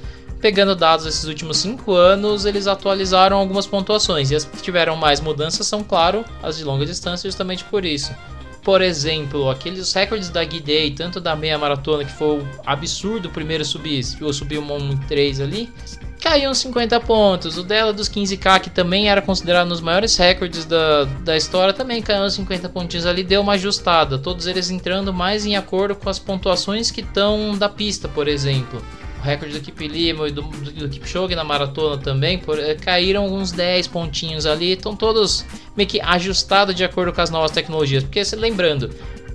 pegando 0.41 0.75
dados 0.75 1.05
desses 1.05 1.25
últimos 1.25 1.57
5 1.59 1.93
anos, 1.93 2.45
eles 2.45 2.67
atualizaram 2.67 3.37
algumas 3.37 3.67
pontuações. 3.67 4.31
E 4.31 4.37
as 4.37 4.45
que 4.45 4.63
tiveram 4.63 4.97
mais 4.97 5.21
mudanças 5.21 5.67
são, 5.67 5.83
claro, 5.83 6.25
as 6.43 6.57
de 6.59 6.65
longa 6.65 6.87
distância, 6.87 7.29
justamente 7.29 7.65
por 7.65 7.85
isso. 7.85 8.15
Por 8.63 8.83
exemplo, 8.83 9.49
aqueles 9.49 9.93
recordes 9.93 10.29
da 10.29 10.43
Guidei, 10.43 10.91
tanto 10.91 11.21
da 11.21 11.37
meia 11.37 11.57
maratona, 11.57 12.05
que 12.05 12.13
foi 12.13 12.41
o 12.41 12.47
absurdo 12.67 13.29
o 13.29 13.31
primeiro 13.31 13.65
subir, 13.65 14.05
eu 14.21 14.33
subi 14.33 14.59
um 14.59 14.73
1 14.73 14.91
em 14.91 14.97
3 14.97 15.41
ali, 15.41 15.73
caiu 16.21 16.51
uns 16.51 16.59
50 16.59 16.99
pontos. 16.99 17.57
O 17.57 17.63
dela 17.63 17.93
dos 17.93 18.09
15k, 18.09 18.59
que 18.59 18.71
também 18.71 19.09
era 19.09 19.23
considerado 19.23 19.67
um 19.67 19.69
dos 19.69 19.81
maiores 19.81 20.17
recordes 20.17 20.65
da, 20.65 21.05
da 21.23 21.37
história, 21.37 21.73
também 21.73 22.03
caiu 22.03 22.25
uns 22.25 22.35
50 22.35 22.69
pontinhos 22.71 23.07
ali, 23.07 23.23
deu 23.23 23.41
uma 23.41 23.53
ajustada. 23.53 24.19
Todos 24.19 24.49
eles 24.49 24.69
entrando 24.69 25.15
mais 25.15 25.47
em 25.47 25.55
acordo 25.55 25.95
com 25.95 26.11
as 26.11 26.19
pontuações 26.19 26.91
que 26.91 27.03
estão 27.03 27.57
da 27.57 27.69
pista, 27.69 28.09
por 28.09 28.27
exemplo. 28.27 28.83
Recorde 29.27 29.59
do 29.59 29.87
Lima 29.87 30.29
e 30.29 30.31
do, 30.31 30.43
do, 30.43 30.71
do 30.71 30.89
Kipchoge 30.89 31.35
na 31.35 31.45
maratona 31.45 31.99
também 31.99 32.39
por, 32.39 32.59
eh, 32.59 32.75
caíram 32.75 33.27
uns 33.27 33.53
10 33.53 33.89
pontinhos 33.89 34.47
ali. 34.47 34.73
Estão 34.73 34.95
todos 34.95 35.45
meio 35.77 35.89
que 35.89 36.01
ajustados 36.01 36.75
de 36.75 36.85
acordo 36.85 37.13
com 37.13 37.21
as 37.21 37.31
novas 37.31 37.51
tecnologias. 37.51 38.03
Porque, 38.03 38.25
se 38.25 38.37
lembrando, 38.37 38.91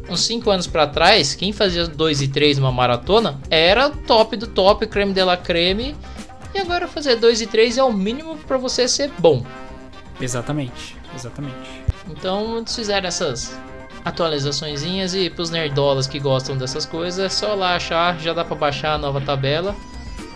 uns 0.10 0.22
5 0.22 0.50
anos 0.50 0.68
para 0.68 0.88
trás, 0.88 1.36
quem 1.36 1.52
fazia 1.52 1.86
2 1.86 2.22
e 2.22 2.28
3 2.28 2.58
numa 2.58 2.72
maratona 2.72 3.40
era 3.50 3.90
top 3.90 4.38
do 4.38 4.48
top, 4.48 4.88
creme 4.88 5.14
de 5.14 5.24
la 5.24 5.38
creme. 5.38 5.96
E 6.54 6.60
agora 6.60 6.88
fazer 6.88 7.16
2 7.18 7.42
e 7.42 7.48
3 7.48 7.78
é 7.78 7.84
o 7.84 7.94
mínimo 7.94 8.38
para 8.38 8.58
você 8.58 8.88
ser 8.88 9.12
bom. 9.20 9.46
Exatamente, 10.20 10.98
exatamente. 11.16 11.56
Então 12.10 12.58
eles 12.58 12.76
fizeram 12.76 13.08
essas 13.08 13.58
atualizaçõezinhas 14.04 15.14
e 15.14 15.30
pros 15.30 15.50
nerdolas 15.50 16.08
que 16.08 16.20
gostam 16.20 16.58
dessas 16.58 16.86
coisas, 16.86 17.20
é 17.20 17.30
só 17.30 17.54
lá 17.54 17.76
achar, 17.76 18.20
já 18.20 18.34
dá 18.34 18.44
para 18.44 18.56
baixar 18.56 18.94
a 18.94 18.98
nova 18.98 19.22
tabela. 19.22 19.76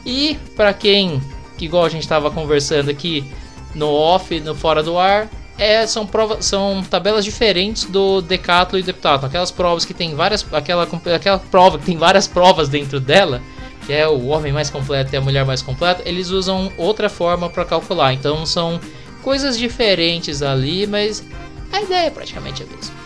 E 0.06 0.38
para 0.56 0.74
quem 0.74 1.22
que 1.58 1.66
igual 1.66 1.86
a 1.86 1.90
gente 1.90 2.04
estava 2.04 2.30
conversando 2.30 2.90
aqui 2.90 3.26
no 3.74 3.92
off, 3.92 4.40
no 4.40 4.56
fora 4.56 4.84
do 4.84 4.98
ar, 4.98 5.30
é, 5.58 5.88
são 5.88 6.06
provas, 6.06 6.46
são 6.46 6.84
tabelas 6.84 7.24
diferentes 7.24 7.86
do 7.86 8.22
decathlon 8.22 8.80
e 8.80 8.84
do. 8.84 8.96
Aquelas 9.26 9.52
provas 9.52 9.86
que 9.86 9.94
tem 9.94 10.14
várias, 10.14 10.46
aquela 10.52 10.88
aquela 11.16 11.40
prova 11.40 11.78
que 11.80 11.86
tem 11.86 11.98
várias 11.98 12.28
provas 12.28 12.68
dentro 12.68 13.00
dela, 13.00 13.42
que 13.86 13.94
é 13.94 14.08
o 14.08 14.28
homem 14.28 14.52
mais 14.52 14.70
completo 14.70 15.14
e 15.14 15.18
a 15.18 15.22
mulher 15.22 15.46
mais 15.46 15.62
completa, 15.62 16.02
eles 16.06 16.30
usam 16.30 16.72
outra 16.78 17.10
forma 17.10 17.50
para 17.50 17.64
calcular. 17.64 18.14
Então 18.14 18.46
são 18.46 18.80
coisas 19.24 19.58
diferentes 19.58 20.42
ali, 20.42 20.86
mas 20.86 21.24
a 21.72 21.82
ideia 21.82 22.08
é 22.08 22.10
praticamente 22.10 22.64
a 22.64 22.66
mesma. 22.66 23.05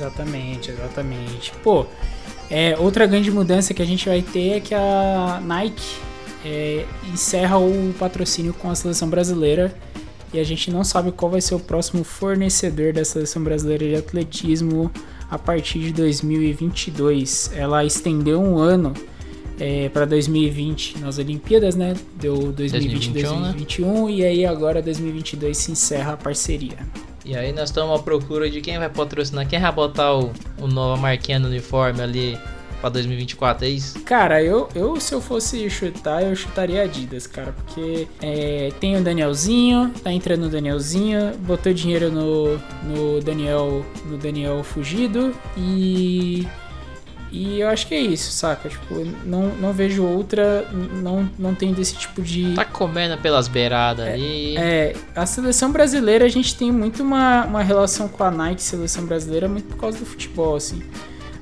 Exatamente, 0.00 0.70
exatamente. 0.70 1.52
Pô, 1.62 1.84
é, 2.50 2.76
outra 2.78 3.06
grande 3.06 3.30
mudança 3.30 3.74
que 3.74 3.82
a 3.82 3.84
gente 3.84 4.08
vai 4.08 4.22
ter 4.22 4.56
é 4.56 4.60
que 4.60 4.74
a 4.74 5.40
Nike 5.44 5.98
é, 6.44 6.86
encerra 7.12 7.58
o 7.58 7.94
patrocínio 7.98 8.54
com 8.54 8.70
a 8.70 8.74
seleção 8.74 9.08
brasileira 9.08 9.74
e 10.32 10.38
a 10.38 10.44
gente 10.44 10.70
não 10.70 10.82
sabe 10.82 11.12
qual 11.12 11.30
vai 11.30 11.40
ser 11.40 11.54
o 11.54 11.60
próximo 11.60 12.02
fornecedor 12.02 12.92
da 12.92 13.04
seleção 13.04 13.42
brasileira 13.42 13.86
de 13.88 13.96
atletismo 13.96 14.90
a 15.30 15.38
partir 15.38 15.80
de 15.80 15.92
2022. 15.92 17.52
Ela 17.54 17.84
estendeu 17.84 18.40
um 18.40 18.56
ano 18.56 18.94
é, 19.58 19.90
para 19.90 20.06
2020 20.06 20.98
nas 20.98 21.18
Olimpíadas, 21.18 21.76
né? 21.76 21.94
Deu 22.18 22.52
2020, 22.52 23.10
2021, 23.10 23.40
né? 23.40 23.52
2021 23.52 24.10
e 24.10 24.24
aí 24.24 24.46
agora 24.46 24.80
2022 24.80 25.58
se 25.58 25.72
encerra 25.72 26.14
a 26.14 26.16
parceria. 26.16 26.78
E 27.24 27.36
aí 27.36 27.52
nós 27.52 27.68
estamos 27.68 27.98
à 27.98 28.02
procura 28.02 28.48
de 28.50 28.60
quem 28.60 28.78
vai 28.78 28.88
patrocinar, 28.88 29.46
quem 29.46 29.60
vai 29.60 29.72
botar 29.72 30.14
o, 30.16 30.32
o 30.58 30.66
nova 30.66 31.00
marquinha 31.00 31.38
no 31.38 31.48
uniforme 31.48 32.00
ali 32.00 32.38
pra 32.80 32.88
2024, 32.88 33.66
é 33.66 33.68
isso? 33.68 34.00
Cara, 34.00 34.42
eu, 34.42 34.68
eu 34.74 34.98
se 34.98 35.14
eu 35.14 35.20
fosse 35.20 35.68
chutar, 35.68 36.22
eu 36.22 36.34
chutaria 36.34 36.82
Adidas, 36.82 37.26
cara, 37.26 37.52
porque 37.52 38.08
é, 38.22 38.72
tem 38.80 38.96
o 38.96 39.02
Danielzinho, 39.02 39.92
tá 40.02 40.10
entrando 40.10 40.44
o 40.44 40.48
Danielzinho, 40.48 41.36
botou 41.40 41.72
dinheiro 41.72 42.10
no, 42.10 42.58
no 42.82 43.20
Daniel 43.20 43.84
no 44.06 44.16
Daniel 44.16 44.64
fugido 44.64 45.34
e 45.56 46.46
e 47.32 47.60
eu 47.60 47.68
acho 47.68 47.86
que 47.86 47.94
é 47.94 48.00
isso, 48.00 48.30
saca? 48.32 48.68
Tipo, 48.68 49.04
não, 49.24 49.48
não 49.56 49.72
vejo 49.72 50.04
outra, 50.04 50.66
não, 50.72 51.28
não 51.38 51.54
tem 51.54 51.72
desse 51.72 51.94
tipo 51.96 52.20
de 52.22 52.54
Tá 52.54 52.64
comendo 52.64 53.16
pelas 53.18 53.46
beiradas 53.48 54.06
ali. 54.08 54.56
é, 54.56 54.94
a 55.14 55.24
seleção 55.26 55.70
brasileira, 55.70 56.24
a 56.24 56.28
gente 56.28 56.54
tem 56.56 56.72
muito 56.72 57.02
uma, 57.02 57.44
uma 57.44 57.62
relação 57.62 58.08
com 58.08 58.22
a 58.24 58.30
Nike 58.30 58.62
seleção 58.62 59.04
brasileira 59.06 59.48
muito 59.48 59.66
por 59.68 59.76
causa 59.78 59.98
do 59.98 60.06
futebol, 60.06 60.56
assim. 60.56 60.82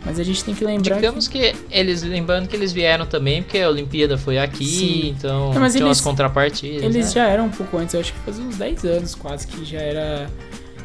Mas 0.04 0.18
a 0.18 0.22
gente 0.22 0.44
tem 0.44 0.54
que 0.54 0.64
lembrar 0.64 0.94
Digamos 0.94 1.26
que 1.26 1.54
eles, 1.70 2.02
lembrando 2.02 2.48
que 2.48 2.54
eles 2.54 2.72
vieram 2.72 3.04
também, 3.04 3.42
porque 3.42 3.58
a 3.58 3.68
Olimpíada 3.68 4.16
foi 4.16 4.38
aqui, 4.38 4.64
Sim. 4.64 5.08
então 5.18 5.52
Não, 5.52 5.60
mas 5.60 5.72
tinha 5.72 5.82
eles- 5.82 5.88
umas 5.88 6.00
contrapartidas. 6.00 6.82
Eles 6.82 7.06
né? 7.06 7.12
já 7.12 7.28
eram 7.28 7.46
um 7.46 7.50
pouco 7.50 7.76
antes, 7.76 7.94
eu 7.94 8.00
acho 8.00 8.12
que 8.12 8.18
fazia 8.20 8.44
uns 8.44 8.56
10 8.56 8.84
anos 8.84 9.14
quase 9.14 9.46
que 9.46 9.64
já 9.64 9.80
era 9.80 10.30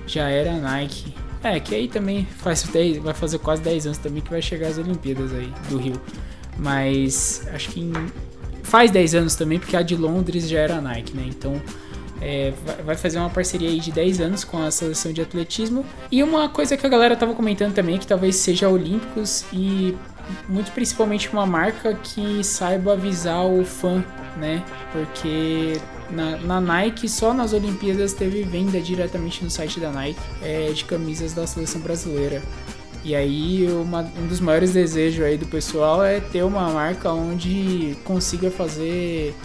já 0.07 0.27
era 0.29 0.53
Nike. 0.53 1.13
É, 1.43 1.59
que 1.59 1.75
aí 1.75 1.88
também 1.88 2.25
faz 2.38 2.63
10, 2.63 2.97
vai 3.00 3.13
fazer 3.13 3.38
quase 3.39 3.62
10 3.62 3.85
anos 3.85 3.97
também 3.97 4.21
que 4.21 4.29
vai 4.29 4.41
chegar 4.41 4.67
as 4.69 4.77
Olimpíadas 4.77 5.33
aí 5.33 5.51
do 5.69 5.77
Rio. 5.77 6.00
Mas 6.57 7.45
acho 7.53 7.69
que 7.69 7.81
em- 7.81 7.93
faz 8.63 8.91
10 8.91 9.13
anos 9.15 9.35
também 9.35 9.59
porque 9.59 9.75
a 9.75 9.81
de 9.81 9.95
Londres 9.95 10.47
já 10.47 10.59
era 10.59 10.79
Nike, 10.81 11.15
né? 11.15 11.23
Então 11.27 11.62
é, 12.21 12.53
vai- 12.65 12.83
vai 12.83 12.95
fazer 12.95 13.17
uma 13.19 13.29
parceria 13.29 13.67
aí 13.69 13.79
de 13.79 13.91
10 13.91 14.21
anos 14.21 14.43
com 14.45 14.57
a 14.63 14.71
seleção 14.71 15.12
de 15.12 15.21
atletismo. 15.21 15.85
E 16.09 16.23
uma 16.23 16.47
coisa 16.47 16.77
que 16.77 16.85
a 16.85 16.89
galera 16.89 17.15
tava 17.17 17.33
comentando 17.33 17.73
também, 17.73 17.97
que 17.97 18.07
talvez 18.07 18.38
seja 18.38 18.69
Olímpicos 18.69 19.43
e 19.51 19.93
muito 20.47 20.71
principalmente 20.71 21.29
uma 21.33 21.45
marca 21.45 21.93
que 21.95 22.41
saiba 22.43 22.93
avisar 22.93 23.45
o 23.45 23.65
fã, 23.65 24.01
né? 24.38 24.63
Porque 24.93 25.77
na, 26.10 26.38
na 26.38 26.62
Nike, 26.62 27.07
só 27.10 27.33
nas 27.33 27.53
Olimpíadas 27.53 28.13
teve 28.13 28.43
venda 28.43 28.79
diretamente 28.79 29.43
no 29.43 29.50
site 29.50 29.79
da 29.79 29.91
Nike 29.91 30.19
é, 30.41 30.72
de 30.72 30.83
camisas 30.86 31.33
da 31.33 31.45
seleção 31.48 31.81
brasileira. 31.81 32.41
E 33.05 33.13
aí 33.15 33.67
uma, 33.69 34.01
um 34.17 34.27
dos 34.27 34.39
maiores 34.39 34.72
desejos 34.74 35.25
aí 35.25 35.38
do 35.38 35.45
pessoal 35.45 36.03
é 36.03 36.19
ter 36.22 36.43
uma 36.43 36.69
marca 36.69 37.12
onde 37.12 37.98
consiga 38.05 38.50
fazer 38.50 39.36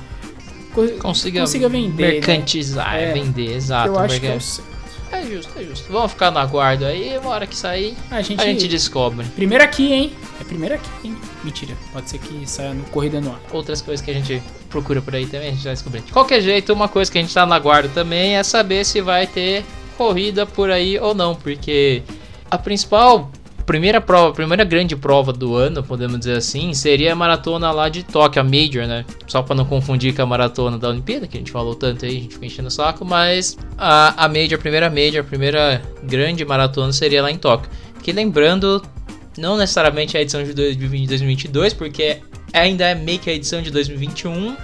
co- 0.72 0.86
Consiga, 1.00 1.40
consiga 1.40 1.68
vender, 1.68 2.02
né? 2.04 2.10
mercantizar, 2.12 2.94
É, 2.94 3.12
vender, 3.12 3.52
exato. 3.56 3.88
eu 3.88 3.98
acho 3.98 4.20
que 4.20 4.26
é 4.26 4.36
o 4.36 4.40
certo. 4.40 4.77
É 5.12 5.22
justo, 5.22 5.52
é 5.58 5.64
justo. 5.64 5.92
Vamos 5.92 6.12
ficar 6.12 6.30
no 6.30 6.38
aguardo 6.38 6.84
aí, 6.84 7.16
uma 7.18 7.30
hora 7.30 7.46
que 7.46 7.56
sair, 7.56 7.96
A 8.10 8.20
gente, 8.22 8.40
a 8.40 8.44
gente 8.44 8.68
descobre. 8.68 9.26
primeiro 9.34 9.62
aqui, 9.64 9.92
hein? 9.92 10.12
É 10.40 10.44
primeiro 10.44 10.74
aqui, 10.74 10.88
hein? 11.04 11.16
Mentira, 11.44 11.74
pode 11.92 12.10
ser 12.10 12.18
que 12.18 12.48
saia 12.48 12.74
no 12.74 12.84
Corrida 12.84 13.20
no 13.20 13.30
Ar. 13.30 13.40
Outras 13.52 13.80
coisas 13.80 14.04
que 14.04 14.10
a 14.10 14.14
gente 14.14 14.42
procura 14.68 15.00
por 15.00 15.14
aí 15.14 15.26
também, 15.26 15.48
a 15.48 15.52
gente 15.52 15.64
vai 15.64 15.72
descobrir. 15.72 16.00
De 16.02 16.12
qualquer 16.12 16.40
jeito, 16.40 16.72
uma 16.72 16.88
coisa 16.88 17.10
que 17.10 17.18
a 17.18 17.20
gente 17.20 17.32
tá 17.32 17.44
no 17.46 17.54
aguardo 17.54 17.88
também 17.90 18.36
é 18.36 18.42
saber 18.42 18.84
se 18.84 19.00
vai 19.00 19.26
ter 19.26 19.64
corrida 19.96 20.46
por 20.46 20.70
aí 20.70 20.98
ou 20.98 21.14
não, 21.14 21.34
porque 21.34 22.02
a 22.50 22.56
principal 22.56 23.30
primeira 23.68 24.00
prova, 24.00 24.30
a 24.30 24.32
primeira 24.32 24.64
grande 24.64 24.96
prova 24.96 25.30
do 25.30 25.54
ano, 25.54 25.82
podemos 25.82 26.18
dizer 26.18 26.38
assim, 26.38 26.72
seria 26.72 27.12
a 27.12 27.14
maratona 27.14 27.70
lá 27.70 27.90
de 27.90 28.02
Tóquio, 28.02 28.40
a 28.40 28.42
Major, 28.42 28.86
né? 28.86 29.04
Só 29.26 29.42
para 29.42 29.54
não 29.54 29.66
confundir 29.66 30.16
com 30.16 30.22
a 30.22 30.26
maratona 30.26 30.78
da 30.78 30.88
Olimpíada, 30.88 31.26
que 31.26 31.36
a 31.36 31.40
gente 31.40 31.52
falou 31.52 31.74
tanto 31.74 32.06
aí, 32.06 32.16
a 32.16 32.20
gente 32.22 32.32
fica 32.32 32.46
enchendo 32.46 32.68
o 32.68 32.70
saco, 32.70 33.04
mas 33.04 33.58
a, 33.76 34.24
a 34.24 34.26
Major, 34.26 34.54
a 34.54 34.58
primeira 34.58 34.88
Major, 34.88 35.20
a 35.20 35.24
primeira 35.24 35.82
grande 36.02 36.46
maratona 36.46 36.94
seria 36.94 37.20
lá 37.20 37.30
em 37.30 37.36
Tóquio. 37.36 37.70
Que 38.02 38.10
lembrando, 38.10 38.82
não 39.36 39.58
necessariamente 39.58 40.16
a 40.16 40.22
edição 40.22 40.42
de 40.42 40.54
2022, 40.54 41.74
porque 41.74 42.22
ainda 42.54 42.86
é 42.86 42.94
meio 42.94 43.18
que 43.18 43.28
a 43.28 43.34
edição 43.34 43.60
de 43.60 43.70
2021, 43.70 44.56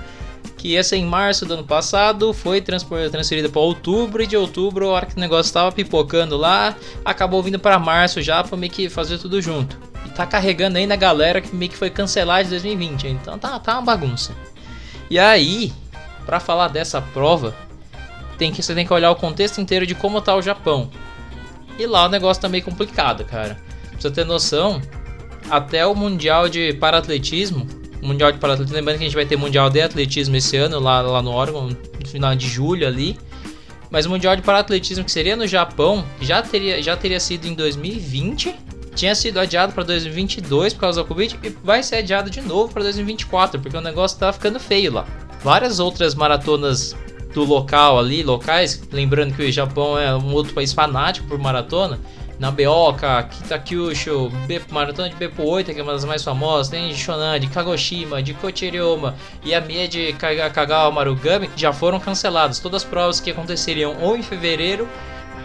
que 0.65 0.83
ser 0.83 0.97
em 0.97 1.05
março 1.05 1.45
do 1.45 1.53
ano 1.53 1.65
passado, 1.65 2.33
foi 2.33 2.59
transferida 2.59 3.51
para 3.51 3.61
outubro, 3.61 4.23
e 4.23 4.27
de 4.27 4.35
outubro, 4.35 4.89
a 4.89 4.93
hora 4.93 5.07
que 5.07 5.15
o 5.15 5.21
negócio 5.21 5.51
estava 5.51 5.71
pipocando 5.71 6.39
lá, 6.39 6.75
acabou 7.05 7.43
vindo 7.43 7.59
para 7.59 7.79
março 7.79 8.23
já, 8.23 8.43
para 8.43 8.57
meio 8.57 8.73
que 8.73 8.89
fazer 8.89 9.19
tudo 9.19 9.43
junto. 9.43 9.79
E 10.07 10.09
tá 10.09 10.25
carregando 10.25 10.79
ainda 10.79 10.95
a 10.95 10.97
galera 10.97 11.43
que 11.43 11.55
meio 11.55 11.71
que 11.71 11.77
foi 11.77 11.91
cancelada 11.91 12.45
de 12.45 12.51
2020, 12.51 13.09
então 13.09 13.39
tá, 13.39 13.59
tá 13.59 13.75
uma 13.75 13.83
bagunça. 13.83 14.33
E 15.11 15.19
aí, 15.19 15.71
para 16.25 16.41
falar 16.41 16.69
dessa 16.69 17.03
prova, 17.03 17.55
tem 18.39 18.51
que, 18.51 18.63
você 18.63 18.75
tem 18.75 18.87
que 18.87 18.93
olhar 18.95 19.11
o 19.11 19.17
contexto 19.17 19.61
inteiro 19.61 19.87
de 19.87 19.95
como 19.95 20.19
tá 20.23 20.35
o 20.35 20.41
Japão. 20.41 20.89
E 21.79 21.85
lá 21.85 22.07
o 22.07 22.09
negócio 22.09 22.41
tá 22.41 22.49
meio 22.49 22.65
complicado, 22.65 23.23
cara. 23.27 23.59
Pra 23.91 24.01
você 24.01 24.11
ter 24.11 24.25
noção, 24.25 24.81
até 25.51 25.87
o 25.87 25.95
Mundial 25.95 26.49
de 26.49 26.73
Paratletismo, 26.73 27.67
Mundial 28.05 28.33
de 28.33 28.39
Paratletismo, 28.39 28.77
lembrando 28.77 28.99
que 28.99 29.05
a 29.05 29.07
gente 29.07 29.17
vai 29.17 29.27
ter 29.27 29.37
Mundial 29.37 29.71
de 29.71 29.81
Atletismo 29.81 30.37
esse 30.37 30.57
ano, 30.57 30.79
lá, 30.79 31.01
lá 31.01 31.23
no 31.23 31.33
Oregon, 31.33 31.69
no 31.69 32.09
final 32.09 32.35
de 32.35 32.47
julho 32.47 32.87
ali. 32.87 33.19
Mas 33.91 34.07
o 34.07 34.11
Mundial 34.11 34.37
de 34.37 34.43
Paratletismo, 34.43 35.05
que 35.05 35.13
seria 35.13 35.37
no 35.37 35.47
Japão, 35.47 36.05
já 36.21 36.43
teria, 36.43 36.83
já 36.83 36.97
teria 36.97 37.21
sido 37.21 37.47
em 37.47 37.55
2020. 37.55 38.55
Tinha 38.95 39.15
sido 39.15 39.41
adiado 39.41 39.73
para 39.73 39.85
2022 39.85 40.73
por 40.75 40.81
causa 40.81 41.03
da 41.03 41.09
Covid 41.09 41.39
e 41.43 41.51
vai 41.65 41.83
ser 41.83 41.97
adiado 41.97 42.31
de 42.31 42.41
novo 42.41 42.73
para 42.73 42.83
2024, 42.85 43.61
porque 43.61 43.77
o 43.77 43.81
negócio 43.81 44.19
tá 44.19 44.33
ficando 44.33 44.61
feio 44.61 44.93
lá. 44.93 45.05
Várias 45.43 45.81
outras 45.81 46.15
maratonas 46.15 46.97
do 47.35 47.45
local 47.45 47.99
ali, 47.99 48.23
locais, 48.23 48.83
lembrando 48.93 49.35
que 49.35 49.43
o 49.43 49.53
Japão 49.53 49.99
é 49.99 50.15
um 50.15 50.33
outro 50.33 50.55
país 50.55 50.73
fanático 50.73 51.27
por 51.27 51.39
maratona, 51.39 51.99
Nabeoka, 52.39 53.23
Kitakyushu, 53.25 54.31
B- 54.47 54.61
Maratona 54.71 55.09
de 55.09 55.15
Beppo 55.17 55.45
8, 55.45 55.73
que 55.73 55.81
é 55.81 55.83
uma 55.83 55.93
das 55.93 56.05
mais 56.05 56.23
famosas, 56.25 56.69
tem 56.69 56.89
de 56.89 56.97
Shonan, 56.97 57.39
de 57.39 57.47
Kagoshima, 57.47 58.23
de 58.23 58.35
Kochiriyama 58.35 59.15
e 59.45 59.55
a 59.55 59.61
Mie 59.61 59.87
de 59.89 60.13
Kaga- 60.15 60.51
Kagawa 60.51 60.91
Marugami 60.91 61.49
já 61.57 61.73
foram 61.73 62.01
canceladas. 62.01 62.59
Todas 62.59 62.83
as 62.83 62.89
provas 62.89 63.21
que 63.21 63.31
aconteceriam 63.31 63.97
ou 64.01 64.17
em 64.17 64.23
fevereiro 64.23 64.89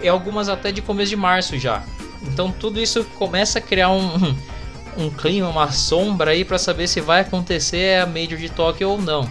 e 0.02 0.08
algumas 0.08 0.50
até 0.50 0.72
de 0.72 0.82
começo 0.82 1.10
de 1.10 1.16
março 1.16 1.58
já. 1.60 1.84
Então 2.24 2.52
tudo 2.52 2.80
isso 2.82 3.04
começa 3.18 3.60
a 3.60 3.62
criar 3.62 3.90
um, 3.92 4.36
um 4.98 5.10
clima, 5.10 5.48
uma 5.48 5.72
sombra 5.72 6.32
aí 6.32 6.44
para 6.44 6.58
saber 6.58 6.88
se 6.88 7.00
vai 7.02 7.22
acontecer 7.22 8.02
a 8.02 8.06
Major 8.06 8.38
de 8.38 8.50
Tóquio 8.50 8.90
ou 8.90 9.02
não. 9.02 9.30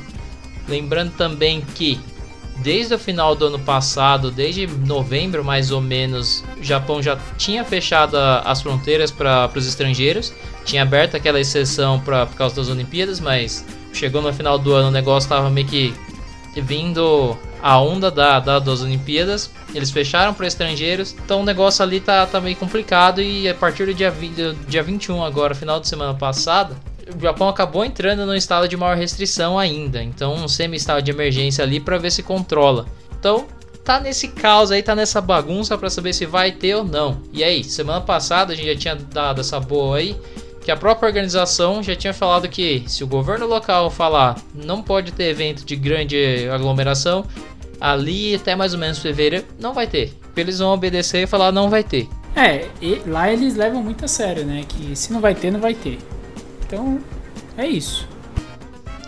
Lembrando 0.69 1.13
também 1.17 1.61
que 1.75 1.99
desde 2.63 2.95
o 2.95 2.99
final 2.99 3.35
do 3.35 3.47
ano 3.47 3.59
passado, 3.59 4.31
desde 4.31 4.67
novembro 4.67 5.45
mais 5.45 5.71
ou 5.71 5.81
menos, 5.81 6.45
o 6.61 6.63
Japão 6.65 7.03
já 7.03 7.17
tinha 7.37 7.65
fechado 7.65 8.17
as 8.17 8.61
fronteiras 8.63 9.11
para 9.11 9.51
os 9.55 9.67
estrangeiros, 9.67 10.33
tinha 10.65 10.83
aberto 10.83 11.17
aquela 11.17 11.41
exceção 11.41 12.01
pra, 12.01 12.27
por 12.27 12.37
causa 12.37 12.57
das 12.57 12.69
Olimpíadas, 12.69 13.21
mas 13.21 13.65
chegou 13.93 14.21
no 14.21 14.33
final 14.33 14.59
do 14.59 14.73
ano 14.75 14.89
o 14.89 14.91
negócio 14.91 15.27
estava 15.27 15.49
meio 15.51 15.67
que 15.67 15.95
vindo 16.57 17.37
a 17.63 17.81
onda 17.81 18.11
da, 18.11 18.41
da- 18.41 18.59
das 18.59 18.81
Olimpíadas, 18.83 19.51
eles 19.75 19.91
fecharam 19.91 20.33
para 20.35 20.47
estrangeiros, 20.47 21.15
então 21.25 21.41
o 21.41 21.45
negócio 21.45 21.83
ali 21.83 22.01
tá, 22.01 22.27
tá 22.27 22.41
meio 22.41 22.57
complicado 22.57 23.21
e 23.21 23.49
a 23.49 23.55
partir 23.55 23.87
do 23.87 23.95
dia, 23.95 24.11
20, 24.11 24.35
do 24.35 24.55
dia 24.67 24.83
21 24.83 25.23
agora, 25.25 25.55
final 25.55 25.79
de 25.81 25.89
semana 25.89 26.15
passada, 26.15 26.77
o 27.17 27.21
Japão 27.21 27.49
acabou 27.49 27.85
entrando 27.85 28.27
no 28.27 28.35
estado 28.35 28.69
de 28.69 28.77
maior 28.77 28.97
restrição 28.97 29.59
ainda, 29.59 30.03
então 30.03 30.35
um 30.35 30.49
semi-estado 30.49 31.03
de 31.03 31.11
emergência 31.11 31.65
ali 31.65 31.81
para 31.81 31.99
ver 31.99 32.11
se 32.11 32.23
controla. 32.23 32.87
Então 33.19 33.47
tá 33.85 33.99
nesse 33.99 34.29
caos 34.29 34.71
aí, 34.71 34.83
tá 34.83 34.95
nessa 34.95 35.21
bagunça 35.21 35.79
para 35.79 35.89
saber 35.89 36.13
se 36.13 36.27
vai 36.27 36.53
ter 36.53 36.75
ou 36.75 36.85
não. 36.85 37.23
E 37.33 37.43
aí, 37.43 37.65
semana 37.65 38.01
passada 38.01 38.53
a 38.53 38.57
gente 38.57 38.69
já 38.69 38.77
tinha 38.77 38.95
dado 38.95 39.41
essa 39.41 39.59
boa 39.59 39.97
aí, 39.97 40.15
que 40.63 40.71
a 40.71 40.77
própria 40.77 41.07
organização 41.07 41.83
já 41.83 41.97
tinha 41.97 42.13
falado 42.13 42.47
que 42.49 42.85
se 42.87 43.03
o 43.03 43.07
governo 43.07 43.47
local 43.47 43.91
falar 43.91 44.37
não 44.55 44.83
pode 44.83 45.13
ter 45.13 45.31
evento 45.31 45.65
de 45.65 45.75
grande 45.75 46.47
aglomeração, 46.53 47.25
ali 47.81 48.35
até 48.35 48.55
mais 48.55 48.75
ou 48.75 48.79
menos 48.79 48.99
fevereiro 48.99 49.47
não 49.59 49.73
vai 49.73 49.87
ter. 49.87 50.13
Eles 50.37 50.59
vão 50.59 50.75
obedecer 50.75 51.23
e 51.23 51.27
falar 51.27 51.51
não 51.51 51.71
vai 51.71 51.83
ter. 51.83 52.07
É, 52.37 52.67
lá 53.07 53.33
eles 53.33 53.57
levam 53.57 53.83
muito 53.83 54.05
a 54.05 54.09
sério, 54.09 54.45
né? 54.45 54.65
Que 54.69 54.95
se 54.95 55.13
não 55.13 55.21
vai 55.21 55.35
ter, 55.35 55.51
não 55.51 55.61
vai 55.61 55.75
ter. 55.75 55.99
Então, 56.69 57.01
é 57.57 57.67
isso. 57.67 58.07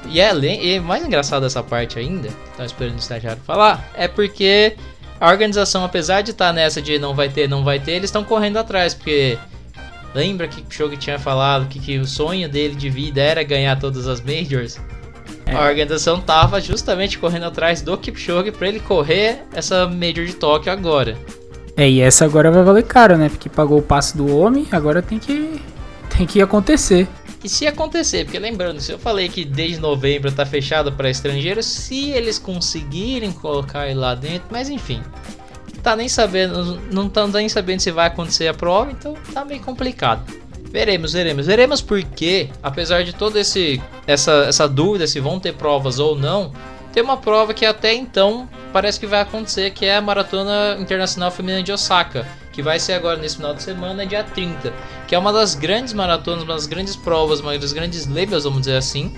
E 0.08 0.18
é 0.18 0.34
e 0.34 0.80
mais 0.80 1.04
engraçado 1.04 1.42
dessa 1.42 1.62
parte 1.62 1.98
ainda, 1.98 2.28
que 2.28 2.50
tava 2.56 2.64
esperando 2.64 2.96
o 2.96 2.98
estagiário 2.98 3.40
falar, 3.46 3.88
é 3.94 4.08
porque 4.08 4.76
a 5.20 5.30
organização, 5.30 5.84
apesar 5.84 6.22
de 6.22 6.30
estar 6.30 6.52
nessa 6.52 6.80
de 6.80 6.98
não 6.98 7.14
vai 7.14 7.28
ter, 7.28 7.48
não 7.48 7.62
vai 7.62 7.78
ter, 7.78 7.92
eles 7.92 8.08
estão 8.08 8.24
correndo 8.24 8.56
atrás, 8.56 8.94
porque 8.94 9.38
lembra 10.14 10.48
que 10.48 10.62
o 10.62 10.64
Shogi 10.70 10.96
tinha 10.96 11.18
falado 11.18 11.68
que, 11.68 11.78
que 11.78 11.98
o 11.98 12.06
sonho 12.06 12.48
dele 12.48 12.74
de 12.74 12.88
vida 12.88 13.20
era 13.20 13.42
ganhar 13.42 13.78
todas 13.78 14.08
as 14.08 14.20
majors? 14.22 14.80
É. 15.44 15.54
A 15.54 15.68
organização 15.68 16.20
tava 16.20 16.60
justamente 16.60 17.18
correndo 17.18 17.44
atrás 17.44 17.82
do 17.82 17.96
Kipchoge 17.96 18.50
para 18.50 18.68
ele 18.68 18.80
correr 18.80 19.42
essa 19.52 19.86
Major 19.86 20.24
de 20.24 20.34
Tóquio 20.34 20.72
agora. 20.72 21.16
É, 21.76 21.88
e 21.88 22.00
essa 22.00 22.24
agora 22.24 22.50
vai 22.50 22.62
valer 22.62 22.84
caro, 22.84 23.16
né? 23.16 23.28
Porque 23.28 23.48
pagou 23.48 23.78
o 23.78 23.82
passe 23.82 24.16
do 24.16 24.36
homem, 24.36 24.66
agora 24.70 25.02
tem 25.02 25.18
que 25.18 25.60
tem 26.16 26.26
que 26.26 26.42
acontecer. 26.42 27.08
E 27.42 27.48
se 27.48 27.66
acontecer, 27.66 28.24
porque 28.24 28.38
lembrando, 28.38 28.80
se 28.80 28.92
eu 28.92 28.98
falei 28.98 29.28
que 29.28 29.44
desde 29.44 29.78
novembro 29.78 30.30
tá 30.30 30.44
fechado 30.44 30.92
para 30.92 31.08
estrangeiros, 31.08 31.64
se 31.64 32.10
eles 32.10 32.38
conseguirem 32.38 33.32
colocar 33.32 33.86
ele 33.86 33.98
lá 33.98 34.14
dentro, 34.14 34.48
mas 34.50 34.68
enfim, 34.68 35.02
tá 35.82 35.96
nem 35.96 36.08
sabendo, 36.08 36.78
não 36.92 37.08
tá 37.08 37.26
nem 37.28 37.48
sabendo 37.48 37.80
se 37.80 37.90
vai 37.90 38.08
acontecer 38.08 38.46
a 38.48 38.54
prova, 38.54 38.90
então 38.90 39.14
tá 39.32 39.44
meio 39.44 39.60
complicado. 39.60 40.22
Veremos, 40.70 41.14
veremos, 41.14 41.46
veremos 41.46 41.80
porque, 41.80 42.48
apesar 42.62 43.02
de 43.02 43.12
toda 43.12 43.40
essa, 43.40 44.32
essa 44.46 44.68
dúvida 44.68 45.06
se 45.06 45.18
vão 45.18 45.40
ter 45.40 45.54
provas 45.54 45.98
ou 45.98 46.14
não, 46.14 46.52
tem 46.92 47.02
uma 47.02 47.16
prova 47.16 47.54
que 47.54 47.64
até 47.64 47.94
então 47.94 48.48
parece 48.72 48.98
que 48.98 49.06
vai 49.06 49.20
acontecer, 49.20 49.70
que 49.70 49.84
é 49.84 49.96
a 49.96 50.00
Maratona 50.00 50.76
Internacional 50.80 51.30
Feminina 51.30 51.62
de 51.62 51.72
Osaka, 51.72 52.26
que 52.52 52.62
vai 52.62 52.78
ser 52.80 52.94
agora 52.94 53.16
nesse 53.16 53.36
final 53.36 53.54
de 53.54 53.62
semana, 53.62 54.06
dia 54.06 54.24
30, 54.24 54.72
que 55.06 55.14
é 55.14 55.18
uma 55.18 55.32
das 55.32 55.54
grandes 55.54 55.92
maratonas, 55.92 56.42
uma 56.42 56.54
das 56.54 56.66
grandes 56.66 56.96
provas, 56.96 57.40
uma 57.40 57.56
das 57.58 57.72
grandes 57.72 58.06
labels, 58.06 58.44
vamos 58.44 58.60
dizer 58.60 58.76
assim, 58.76 59.12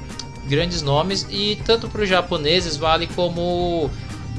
grandes 0.46 0.82
nomes, 0.82 1.26
e 1.30 1.56
tanto 1.64 1.88
para 1.88 2.02
os 2.02 2.08
japoneses 2.08 2.76
vale 2.76 3.06
como 3.06 3.90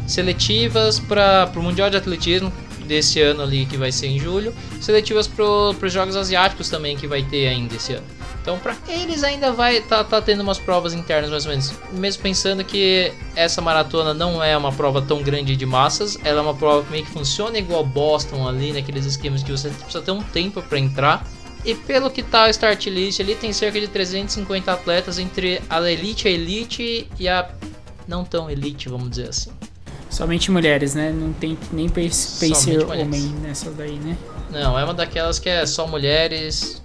seletivas 0.06 1.00
para 1.00 1.52
o 1.56 1.64
Mundial 1.64 1.90
de 1.90 1.98
Atletismo 1.98 2.52
desse 2.86 3.22
ano 3.22 3.42
ali, 3.42 3.66
que 3.66 3.78
vai 3.78 3.92
ser 3.92 4.08
em 4.08 4.20
julho, 4.20 4.54
seletivas 4.82 5.28
para 5.28 5.44
os 5.44 5.94
Jogos 5.94 6.16
Asiáticos 6.16 6.70
também, 6.70 6.98
que 6.98 7.08
vai 7.08 7.24
ter 7.24 7.48
ainda 7.48 7.76
esse 7.76 7.94
ano. 7.94 8.06
Então, 8.44 8.60
para 8.60 8.76
eles 8.90 9.24
ainda 9.24 9.54
vai 9.54 9.80
tá, 9.80 10.04
tá 10.04 10.22
tendo 10.22 10.42
umas 10.42 10.60
provas 10.60 10.94
internas 10.94 11.32
mais 11.32 11.46
ou 11.46 11.52
menos. 11.52 11.74
Mesmo 11.94 12.22
pensando 12.22 12.62
que 12.62 13.10
essa 13.38 13.62
maratona 13.62 14.14
não 14.14 14.44
é 14.44 14.56
uma 14.58 14.70
prova 14.70 15.02
tão 15.02 15.24
grande 15.24 15.56
de 15.56 15.66
massas, 15.66 16.18
ela 16.26 16.40
é 16.40 16.42
uma 16.42 16.54
prova 16.54 16.84
que 16.84 16.92
meio 16.92 17.06
que 17.06 17.12
funciona 17.12 17.58
igual 17.58 17.86
Boston 17.86 18.46
ali, 18.46 18.74
naqueles 18.74 19.06
esquemas 19.06 19.42
que 19.44 19.50
você 19.52 19.70
precisa 19.70 20.02
ter 20.02 20.12
um 20.12 20.22
tempo 20.22 20.62
para 20.62 20.78
entrar. 20.78 21.26
E 21.64 21.74
pelo 21.74 22.12
que 22.12 22.22
tá 22.22 22.46
o 22.46 22.50
start 22.50 22.86
list 22.88 23.22
ali, 23.22 23.34
tem 23.36 23.54
cerca 23.54 23.80
de 23.80 23.88
350 23.88 24.70
atletas 24.74 25.18
entre 25.18 25.62
a 25.70 25.80
elite, 25.90 26.28
a 26.28 26.32
elite 26.32 27.08
e 27.18 27.30
a 27.30 27.50
não 28.06 28.26
tão 28.26 28.50
elite, 28.50 28.90
vamos 28.90 29.10
dizer 29.12 29.30
assim. 29.30 29.52
Somente 30.10 30.52
mulheres, 30.52 30.94
né? 30.94 31.14
Não 31.14 31.32
tem 31.32 31.58
nem 31.72 31.88
pace- 31.88 32.50
pacer 32.50 32.84
homem 32.84 33.22
nessa 33.42 33.72
daí, 33.72 33.94
né? 34.00 34.18
Não, 34.52 34.78
é 34.78 34.84
uma 34.84 34.94
daquelas 34.94 35.40
que 35.40 35.48
é 35.48 35.66
só 35.66 35.88
mulheres. 35.88 36.83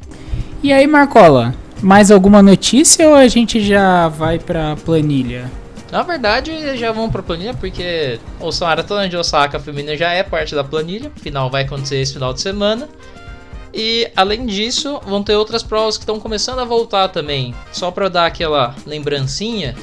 E 0.60 0.72
aí, 0.72 0.88
Marcola, 0.88 1.54
mais 1.80 2.10
alguma 2.10 2.42
notícia 2.42 3.08
ou 3.08 3.14
a 3.14 3.28
gente 3.28 3.60
já 3.60 4.08
vai 4.08 4.40
pra 4.40 4.74
planilha? 4.76 5.48
Na 5.90 6.02
verdade, 6.02 6.76
já 6.76 6.90
vão 6.90 7.08
pra 7.08 7.22
planilha, 7.22 7.54
porque 7.54 8.18
o 8.40 8.50
Maratona 8.60 9.08
de 9.08 9.16
Osaka 9.16 9.60
feminina 9.60 9.96
já 9.96 10.12
é 10.12 10.24
parte 10.24 10.56
da 10.56 10.64
planilha. 10.64 11.12
Final 11.16 11.48
vai 11.48 11.62
acontecer 11.62 11.98
esse 11.98 12.12
final 12.12 12.34
de 12.34 12.40
semana. 12.40 12.88
E 13.72 14.10
além 14.16 14.46
disso, 14.46 15.00
vão 15.06 15.22
ter 15.22 15.36
outras 15.36 15.62
provas 15.62 15.96
que 15.96 16.02
estão 16.02 16.18
começando 16.18 16.58
a 16.58 16.64
voltar 16.64 17.08
também. 17.08 17.54
Só 17.70 17.92
para 17.92 18.08
dar 18.08 18.26
aquela 18.26 18.74
lembrancinha, 18.84 19.76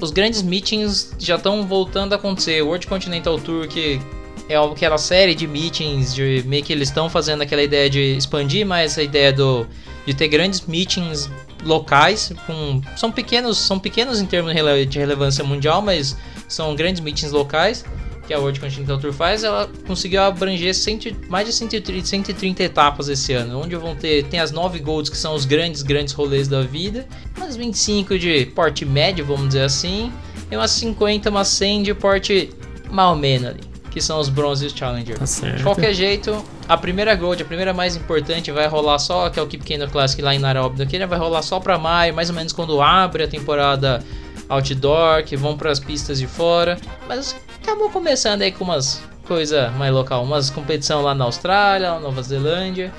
os 0.00 0.10
grandes 0.10 0.42
meetings 0.42 1.14
já 1.16 1.36
estão 1.36 1.64
voltando 1.64 2.12
a 2.12 2.16
acontecer. 2.16 2.60
O 2.62 2.66
World 2.66 2.88
Continental 2.88 3.38
Tour, 3.38 3.68
que 3.68 4.00
é 4.48 4.56
aquela 4.56 4.98
série 4.98 5.34
de 5.34 5.46
meetings, 5.46 6.12
de 6.12 6.42
meio 6.44 6.64
que 6.64 6.72
eles 6.72 6.88
estão 6.88 7.08
fazendo 7.08 7.42
aquela 7.42 7.62
ideia 7.62 7.88
de 7.88 8.16
expandir 8.16 8.66
mais 8.66 8.98
a 8.98 9.02
ideia 9.02 9.32
do, 9.32 9.66
de 10.08 10.14
ter 10.14 10.26
grandes 10.28 10.62
meetings 10.62 11.30
locais, 11.62 12.32
com, 12.46 12.80
são 12.96 13.12
pequenos, 13.12 13.58
são 13.58 13.78
pequenos 13.78 14.22
em 14.22 14.24
termos 14.24 14.54
de 14.88 14.98
relevância 14.98 15.44
mundial, 15.44 15.82
mas 15.82 16.16
são 16.48 16.74
grandes 16.74 17.02
meetings 17.02 17.30
locais 17.30 17.84
que 18.26 18.32
a 18.32 18.38
World 18.38 18.58
Continental 18.58 18.98
Tour 18.98 19.12
faz, 19.12 19.44
ela 19.44 19.70
conseguiu 19.86 20.22
abranger 20.22 20.74
cento, 20.74 21.14
mais 21.28 21.46
de 21.46 21.52
130, 21.52 22.06
130 22.06 22.62
etapas 22.62 23.08
esse 23.08 23.34
ano, 23.34 23.60
onde 23.60 23.76
vão 23.76 23.94
ter 23.94 24.24
tem 24.24 24.40
as 24.40 24.50
9 24.50 24.78
Golds 24.78 25.10
que 25.10 25.16
são 25.16 25.34
os 25.34 25.44
grandes 25.44 25.82
grandes 25.82 26.14
rolês 26.14 26.48
da 26.48 26.62
vida, 26.62 27.06
umas 27.36 27.54
25 27.54 28.18
de 28.18 28.46
porte 28.46 28.86
médio, 28.86 29.26
vamos 29.26 29.48
dizer 29.48 29.64
assim, 29.64 30.10
e 30.50 30.56
umas 30.56 30.70
50, 30.70 31.28
umas 31.28 31.48
100 31.48 31.82
de 31.82 31.94
porte 31.94 32.50
mal 32.90 33.14
menos 33.14 33.48
ali, 33.48 33.60
que 33.90 34.00
são 34.00 34.18
os 34.18 34.28
Bronze 34.28 34.64
e 34.64 34.66
os 34.68 34.72
Challenger. 34.72 35.18
Tá 35.18 35.26
certo. 35.26 35.56
De 35.56 35.62
qualquer 35.62 35.94
jeito, 35.94 36.44
a 36.68 36.76
primeira 36.76 37.14
Gold, 37.14 37.42
a 37.42 37.46
primeira 37.46 37.72
mais 37.72 37.96
importante, 37.96 38.50
vai 38.50 38.66
rolar 38.66 38.98
só, 38.98 39.28
que 39.30 39.38
é 39.38 39.42
o 39.42 39.46
Keep 39.46 39.64
Kendo 39.64 39.88
Classic 39.88 40.20
lá 40.22 40.34
em 40.34 40.38
Nairobi, 40.38 40.86
Kenya, 40.86 41.06
vai 41.06 41.18
rolar 41.18 41.42
só 41.42 41.60
para 41.60 41.78
maio, 41.78 42.14
mais 42.14 42.28
ou 42.30 42.36
menos 42.36 42.52
quando 42.52 42.80
abre 42.80 43.24
a 43.24 43.28
temporada 43.28 44.02
outdoor, 44.48 45.22
que 45.24 45.36
vão 45.36 45.56
para 45.56 45.70
as 45.70 45.78
pistas 45.78 46.18
de 46.18 46.26
fora. 46.26 46.78
Mas 47.06 47.36
acabou 47.62 47.90
começando 47.90 48.42
aí 48.42 48.52
com 48.52 48.64
umas 48.64 49.02
coisa 49.26 49.70
mais 49.72 49.92
local, 49.92 50.24
umas 50.24 50.48
competição 50.48 51.02
lá 51.02 51.14
na 51.14 51.24
Austrália, 51.24 51.98
Nova 51.98 52.22
Zelândia. 52.22 52.92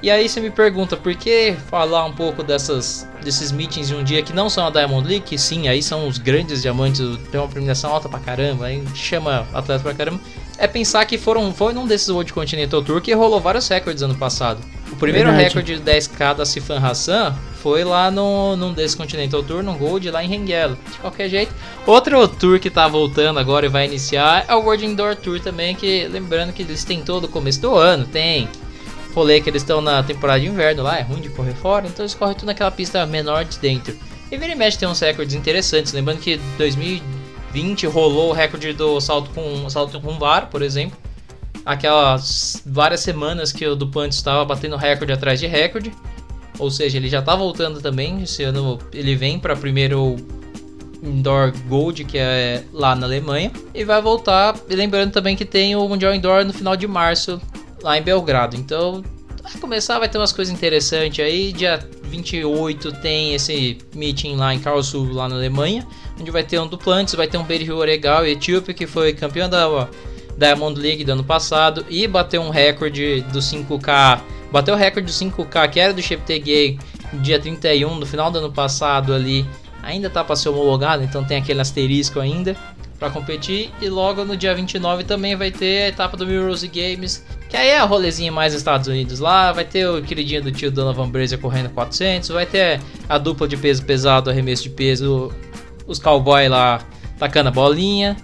E 0.00 0.10
aí 0.10 0.28
você 0.28 0.40
me 0.40 0.50
pergunta 0.50 0.96
por 0.96 1.12
que 1.14 1.56
falar 1.68 2.04
um 2.04 2.12
pouco 2.12 2.42
dessas 2.44 3.08
desses 3.22 3.50
meetings 3.50 3.88
de 3.88 3.94
um 3.96 4.04
dia 4.04 4.22
que 4.22 4.32
não 4.32 4.48
são 4.48 4.66
a 4.66 4.70
Diamond 4.70 5.06
League, 5.06 5.24
que 5.24 5.36
sim, 5.36 5.66
aí 5.66 5.82
são 5.82 6.06
os 6.06 6.18
grandes 6.18 6.62
diamantes, 6.62 7.00
tem 7.30 7.40
uma 7.40 7.48
premiação 7.48 7.92
alta 7.92 8.08
pra 8.08 8.20
caramba, 8.20 8.66
aí 8.66 8.82
chama 8.94 9.46
atleta 9.52 9.82
pra 9.82 9.92
caramba. 9.92 10.20
É 10.56 10.66
pensar 10.68 11.04
que 11.04 11.18
foram 11.18 11.52
foi 11.52 11.72
num 11.72 11.86
desses 11.86 12.08
World 12.08 12.32
Continental 12.32 12.82
Tour 12.82 13.00
que 13.00 13.12
rolou 13.12 13.40
vários 13.40 13.66
recordes 13.68 14.02
ano 14.02 14.14
passado. 14.14 14.60
O 14.90 14.96
primeiro 14.96 15.30
Verdade. 15.30 15.48
recorde 15.48 15.76
de 15.76 15.82
10k 15.82 16.36
da 16.36 16.46
Sifan 16.46 16.78
Hassan 16.78 17.36
foi 17.60 17.82
lá 17.84 18.10
no, 18.10 18.56
num 18.56 18.72
desses 18.72 18.94
Continental 18.94 19.42
Tour, 19.42 19.62
no 19.62 19.74
Gold, 19.74 20.10
lá 20.10 20.22
em 20.22 20.28
Rengelo. 20.28 20.78
De 20.90 20.98
qualquer 20.98 21.28
jeito. 21.28 21.52
Outro 21.86 22.26
tour 22.28 22.58
que 22.60 22.70
tá 22.70 22.86
voltando 22.86 23.38
agora 23.38 23.66
e 23.66 23.68
vai 23.68 23.84
iniciar 23.84 24.44
é 24.48 24.54
o 24.54 24.60
World 24.60 24.86
Indoor 24.86 25.16
Tour 25.16 25.40
também, 25.40 25.74
que 25.74 26.06
lembrando 26.08 26.52
que 26.52 26.62
eles 26.62 26.84
têm 26.84 27.02
todo 27.02 27.24
o 27.24 27.28
começo 27.28 27.60
do 27.60 27.74
ano, 27.74 28.06
tem 28.06 28.48
rolê 29.14 29.40
que 29.40 29.48
eles 29.50 29.62
estão 29.62 29.80
na 29.80 30.02
temporada 30.02 30.40
de 30.40 30.46
inverno 30.46 30.82
lá, 30.82 30.98
é 30.98 31.02
ruim 31.02 31.20
de 31.20 31.28
correr 31.30 31.54
fora, 31.54 31.86
então 31.86 32.04
eles 32.04 32.14
correm 32.14 32.34
tudo 32.34 32.46
naquela 32.46 32.70
pista 32.70 33.04
menor 33.06 33.44
de 33.44 33.58
dentro. 33.58 33.96
E 34.30 34.36
vira 34.36 34.52
e 34.52 34.54
mexe 34.54 34.78
tem 34.78 34.88
uns 34.88 35.00
recordes 35.00 35.34
interessantes, 35.34 35.92
lembrando 35.92 36.20
que 36.20 36.38
2020 36.58 37.86
rolou 37.86 38.30
o 38.30 38.32
recorde 38.32 38.72
do 38.72 39.00
salto 39.00 39.30
com 39.30 39.68
salto 39.70 40.00
com 40.00 40.18
VAR, 40.18 40.48
por 40.48 40.62
exemplo. 40.62 40.96
Aquelas 41.64 42.62
várias 42.64 43.00
semanas 43.00 43.52
que 43.52 43.66
o 43.66 43.74
Duplantis 43.74 44.18
estava 44.18 44.44
batendo 44.44 44.76
recorde 44.76 45.12
atrás 45.12 45.40
de 45.40 45.46
recorde. 45.46 45.92
Ou 46.58 46.70
seja, 46.70 46.96
ele 46.96 47.08
já 47.08 47.22
tá 47.22 47.36
voltando 47.36 47.80
também. 47.80 48.22
Esse 48.22 48.42
ano 48.42 48.78
ele 48.92 49.14
vem 49.14 49.38
para 49.38 49.54
primeiro 49.54 50.16
Indoor 51.02 51.52
Gold, 51.68 52.04
que 52.04 52.18
é 52.18 52.64
lá 52.72 52.94
na 52.94 53.06
Alemanha. 53.06 53.52
E 53.74 53.84
vai 53.84 54.00
voltar. 54.00 54.56
Lembrando 54.68 55.12
também 55.12 55.36
que 55.36 55.44
tem 55.44 55.76
o 55.76 55.88
Mundial 55.88 56.14
Indoor 56.14 56.44
no 56.44 56.52
final 56.52 56.76
de 56.76 56.86
março, 56.86 57.40
lá 57.82 57.98
em 57.98 58.02
Belgrado. 58.02 58.56
Então, 58.56 59.02
vai 59.42 59.52
começar, 59.60 59.98
vai 59.98 60.08
ter 60.08 60.18
umas 60.18 60.32
coisas 60.32 60.52
interessantes 60.52 61.24
aí. 61.24 61.52
Dia 61.52 61.78
28 62.04 62.92
tem 63.00 63.34
esse 63.34 63.78
meeting 63.94 64.36
lá 64.36 64.54
em 64.54 64.58
Karlsruhe, 64.58 65.12
lá 65.12 65.28
na 65.28 65.36
Alemanha. 65.36 65.86
Onde 66.20 66.30
vai 66.30 66.42
ter 66.42 66.58
um 66.60 66.66
Duplantis, 66.66 67.14
vai 67.14 67.28
ter 67.28 67.38
um 67.38 67.44
Berry 67.44 67.70
Oregal 67.70 68.26
Etíope, 68.26 68.74
que 68.74 68.86
foi 68.86 69.12
campeão 69.12 69.48
da 69.48 69.88
Diamond 70.36 70.80
League 70.80 71.04
do 71.04 71.12
ano 71.12 71.24
passado. 71.24 71.86
E 71.88 72.06
bateu 72.06 72.42
um 72.42 72.50
recorde 72.50 73.20
do 73.32 73.38
5K 73.38 74.20
Bateu 74.50 74.74
o 74.74 74.76
recorde 74.76 75.06
do 75.06 75.12
5K, 75.12 75.68
que 75.68 75.78
era 75.80 75.92
do 75.92 76.00
Cheptegei 76.00 76.40
Gay, 76.40 76.78
dia 77.20 77.38
31, 77.38 77.96
no 77.96 78.06
final 78.06 78.30
do 78.30 78.38
ano 78.38 78.50
passado 78.50 79.12
ali. 79.12 79.46
Ainda 79.82 80.08
tá 80.08 80.24
para 80.24 80.36
ser 80.36 80.48
homologado, 80.48 81.02
então 81.04 81.22
tem 81.22 81.38
aquele 81.38 81.60
asterisco 81.60 82.18
ainda 82.18 82.56
para 82.98 83.10
competir. 83.10 83.70
E 83.80 83.88
logo 83.88 84.24
no 84.24 84.36
dia 84.36 84.54
29 84.54 85.04
também 85.04 85.36
vai 85.36 85.50
ter 85.50 85.84
a 85.84 85.88
etapa 85.88 86.16
do 86.16 86.26
Mirror's 86.26 86.64
Games, 86.64 87.24
que 87.48 87.56
aí 87.56 87.68
é 87.68 87.78
a 87.78 87.84
rolezinha 87.84 88.30
mais 88.30 88.52
Estados 88.52 88.88
Unidos 88.88 89.20
lá. 89.20 89.52
Vai 89.52 89.64
ter 89.64 89.88
o 89.88 90.02
queridinho 90.02 90.42
do 90.42 90.52
tio 90.52 90.70
Donovan 90.70 91.08
Brazier 91.08 91.40
correndo 91.40 91.70
400. 91.70 92.28
Vai 92.28 92.46
ter 92.46 92.80
a 93.08 93.16
dupla 93.16 93.48
de 93.48 93.56
peso 93.56 93.82
pesado, 93.84 94.28
arremesso 94.28 94.64
de 94.64 94.70
peso, 94.70 95.32
os 95.86 95.98
cowboy 95.98 96.48
lá 96.48 96.80
tacando 97.18 97.48
a 97.48 97.52
bolinha. 97.52 98.16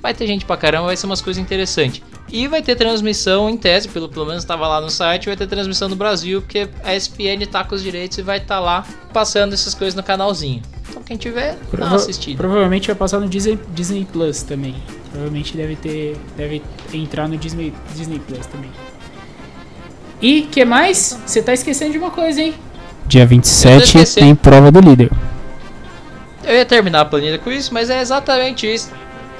Vai 0.00 0.12
ter 0.12 0.26
gente 0.26 0.44
pra 0.44 0.56
caramba, 0.56 0.86
vai 0.86 0.96
ser 0.96 1.06
umas 1.06 1.22
coisas 1.22 1.40
interessantes. 1.40 2.02
E 2.28 2.48
vai 2.48 2.62
ter 2.62 2.74
transmissão 2.74 3.48
em 3.48 3.56
tese, 3.56 3.88
pelo, 3.88 4.08
pelo 4.08 4.26
menos 4.26 4.42
estava 4.42 4.66
lá 4.66 4.80
no 4.80 4.90
site, 4.90 5.26
vai 5.26 5.36
ter 5.36 5.46
transmissão 5.46 5.88
no 5.88 5.94
Brasil, 5.94 6.40
porque 6.40 6.68
a 6.82 6.94
ESPN 6.94 7.46
tá 7.48 7.62
com 7.62 7.74
os 7.74 7.82
direitos 7.82 8.16
e 8.18 8.22
vai 8.22 8.38
estar 8.38 8.56
tá 8.56 8.60
lá 8.60 8.86
passando 9.12 9.52
essas 9.52 9.74
coisas 9.74 9.94
no 9.94 10.02
canalzinho. 10.02 10.62
Então 11.02 11.04
quem 11.04 11.16
tiver, 11.16 11.56
dá 11.56 11.64
Prova 11.70 11.86
uma 11.90 11.96
assistida. 11.96 12.36
Provavelmente 12.36 12.86
vai 12.86 12.96
passar 12.96 13.18
no 13.18 13.28
Disney, 13.28 13.58
Disney 13.74 14.06
Plus 14.10 14.42
também. 14.42 14.74
Provavelmente 15.10 15.56
deve 15.56 15.76
ter. 15.76 16.16
Deve 16.36 16.62
entrar 16.94 17.28
no 17.28 17.36
Disney, 17.36 17.72
Disney 17.94 18.20
Plus 18.20 18.46
também. 18.46 18.70
E 20.20 20.42
que 20.42 20.64
mais? 20.64 21.18
Você 21.26 21.42
tá 21.42 21.52
esquecendo 21.52 21.92
de 21.92 21.98
uma 21.98 22.10
coisa, 22.10 22.40
hein? 22.40 22.54
Dia 23.06 23.26
27 23.26 23.82
esqueci. 23.84 24.20
tem 24.20 24.34
prova 24.34 24.70
do 24.70 24.80
líder. 24.80 25.10
Eu 26.44 26.54
ia 26.54 26.64
terminar 26.64 27.00
a 27.00 27.04
planilha 27.04 27.38
com 27.38 27.50
isso, 27.50 27.74
mas 27.74 27.90
é 27.90 28.00
exatamente 28.00 28.72
isso. 28.72 28.90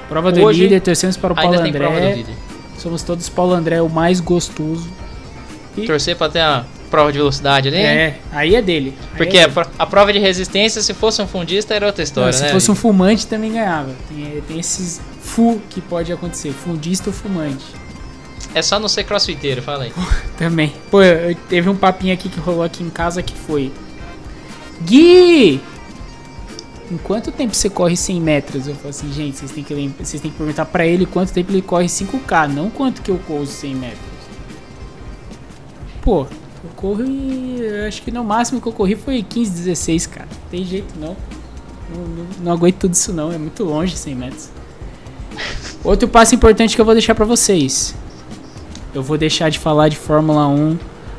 Prova 0.09 0.31
do 0.31 0.41
Hoje, 0.43 0.63
líder, 0.63 0.81
torcemos 0.81 1.15
para 1.15 1.31
o 1.33 1.35
Paulo 1.35 1.57
André. 1.57 2.25
Somos 2.77 3.03
todos 3.03 3.29
Paulo 3.29 3.53
André, 3.53 3.81
o 3.81 3.89
mais 3.89 4.19
gostoso. 4.19 4.89
E- 5.77 5.85
Torcer 5.85 6.17
pra 6.17 6.29
ter 6.29 6.41
a 6.41 6.65
prova 6.93 7.11
de 7.11 7.17
velocidade 7.17 7.69
ali. 7.69 7.77
É, 7.77 8.19
aí 8.31 8.53
é 8.55 8.61
dele. 8.61 8.93
Aí 9.13 9.17
Porque 9.17 9.35
é 9.35 9.45
a, 9.45 9.49
pro- 9.49 9.65
a 9.79 9.85
prova 9.87 10.13
de 10.13 10.19
resistência, 10.19 10.79
se 10.79 10.93
fosse 10.93 11.19
um 11.23 11.27
fundista, 11.27 11.73
era 11.73 11.87
outra 11.87 12.03
história, 12.03 12.31
Não, 12.31 12.37
se 12.37 12.43
né? 12.43 12.49
fosse 12.51 12.69
um 12.69 12.75
fumante 12.75 13.25
também 13.25 13.53
ganhava. 13.53 13.89
Tem, 14.07 14.41
tem 14.47 14.59
esses 14.59 15.01
fu 15.19 15.59
que 15.71 15.81
pode 15.81 16.13
acontecer, 16.13 16.51
fundista 16.51 17.09
ou 17.09 17.13
fumante. 17.13 17.65
É 18.53 18.61
só 18.61 18.79
não 18.79 18.87
ser 18.87 19.05
crossfiteiro, 19.05 19.59
fala 19.63 19.85
aí. 19.85 19.93
Também. 20.37 20.71
Pô, 20.91 21.01
eu- 21.01 21.33
teve 21.49 21.67
um 21.67 21.75
papinho 21.75 22.13
aqui 22.13 22.29
que 22.29 22.39
rolou 22.39 22.61
aqui 22.61 22.83
em 22.83 22.89
casa 22.91 23.23
que 23.23 23.33
foi. 23.33 23.71
Gui! 24.83 25.59
Em 26.91 26.97
quanto 26.97 27.31
tempo 27.31 27.55
você 27.55 27.71
corre 27.71 27.97
100 27.97 28.21
metros? 28.21 28.67
Eu 28.67 28.75
falei 28.75 28.91
assim, 28.91 29.11
gente, 29.11 29.37
vocês 29.39 29.49
têm 29.51 29.63
que, 29.63 29.73
vocês 29.99 30.21
têm 30.21 30.29
que 30.29 30.37
perguntar 30.37 30.65
pra 30.65 30.85
ele 30.85 31.07
quanto 31.07 31.33
tempo 31.33 31.51
ele 31.51 31.63
corre 31.63 31.87
5K, 31.87 32.47
não 32.53 32.69
quanto 32.69 33.01
que 33.01 33.09
eu 33.09 33.17
corro 33.25 33.47
100 33.47 33.73
metros. 33.75 33.99
Pô, 36.03 36.27
eu 36.63 36.69
corro 36.75 37.03
e 37.03 37.59
eu 37.61 37.87
acho 37.87 38.01
que 38.01 38.11
no 38.11 38.23
máximo 38.23 38.61
que 38.61 38.67
eu 38.67 38.71
corri 38.73 38.95
foi 38.95 39.21
15, 39.23 39.51
16, 39.51 40.07
cara. 40.07 40.27
Não 40.31 40.49
tem 40.49 40.63
jeito 40.65 40.93
não. 40.99 41.15
Não, 41.93 42.01
não, 42.07 42.25
não 42.41 42.51
aguento 42.53 42.77
tudo 42.77 42.93
isso 42.93 43.11
não, 43.13 43.31
é 43.31 43.37
muito 43.37 43.63
longe 43.63 43.95
100 43.95 44.15
metros. 44.15 44.49
Outro 45.83 46.07
passo 46.07 46.33
importante 46.33 46.75
que 46.75 46.81
eu 46.81 46.85
vou 46.85 46.93
deixar 46.93 47.13
pra 47.13 47.25
vocês. 47.25 47.93
Eu 48.93 49.03
vou 49.03 49.17
deixar 49.17 49.49
de 49.49 49.59
falar 49.59 49.89
de 49.89 49.97
Fórmula 49.97 50.47
1 50.47 50.77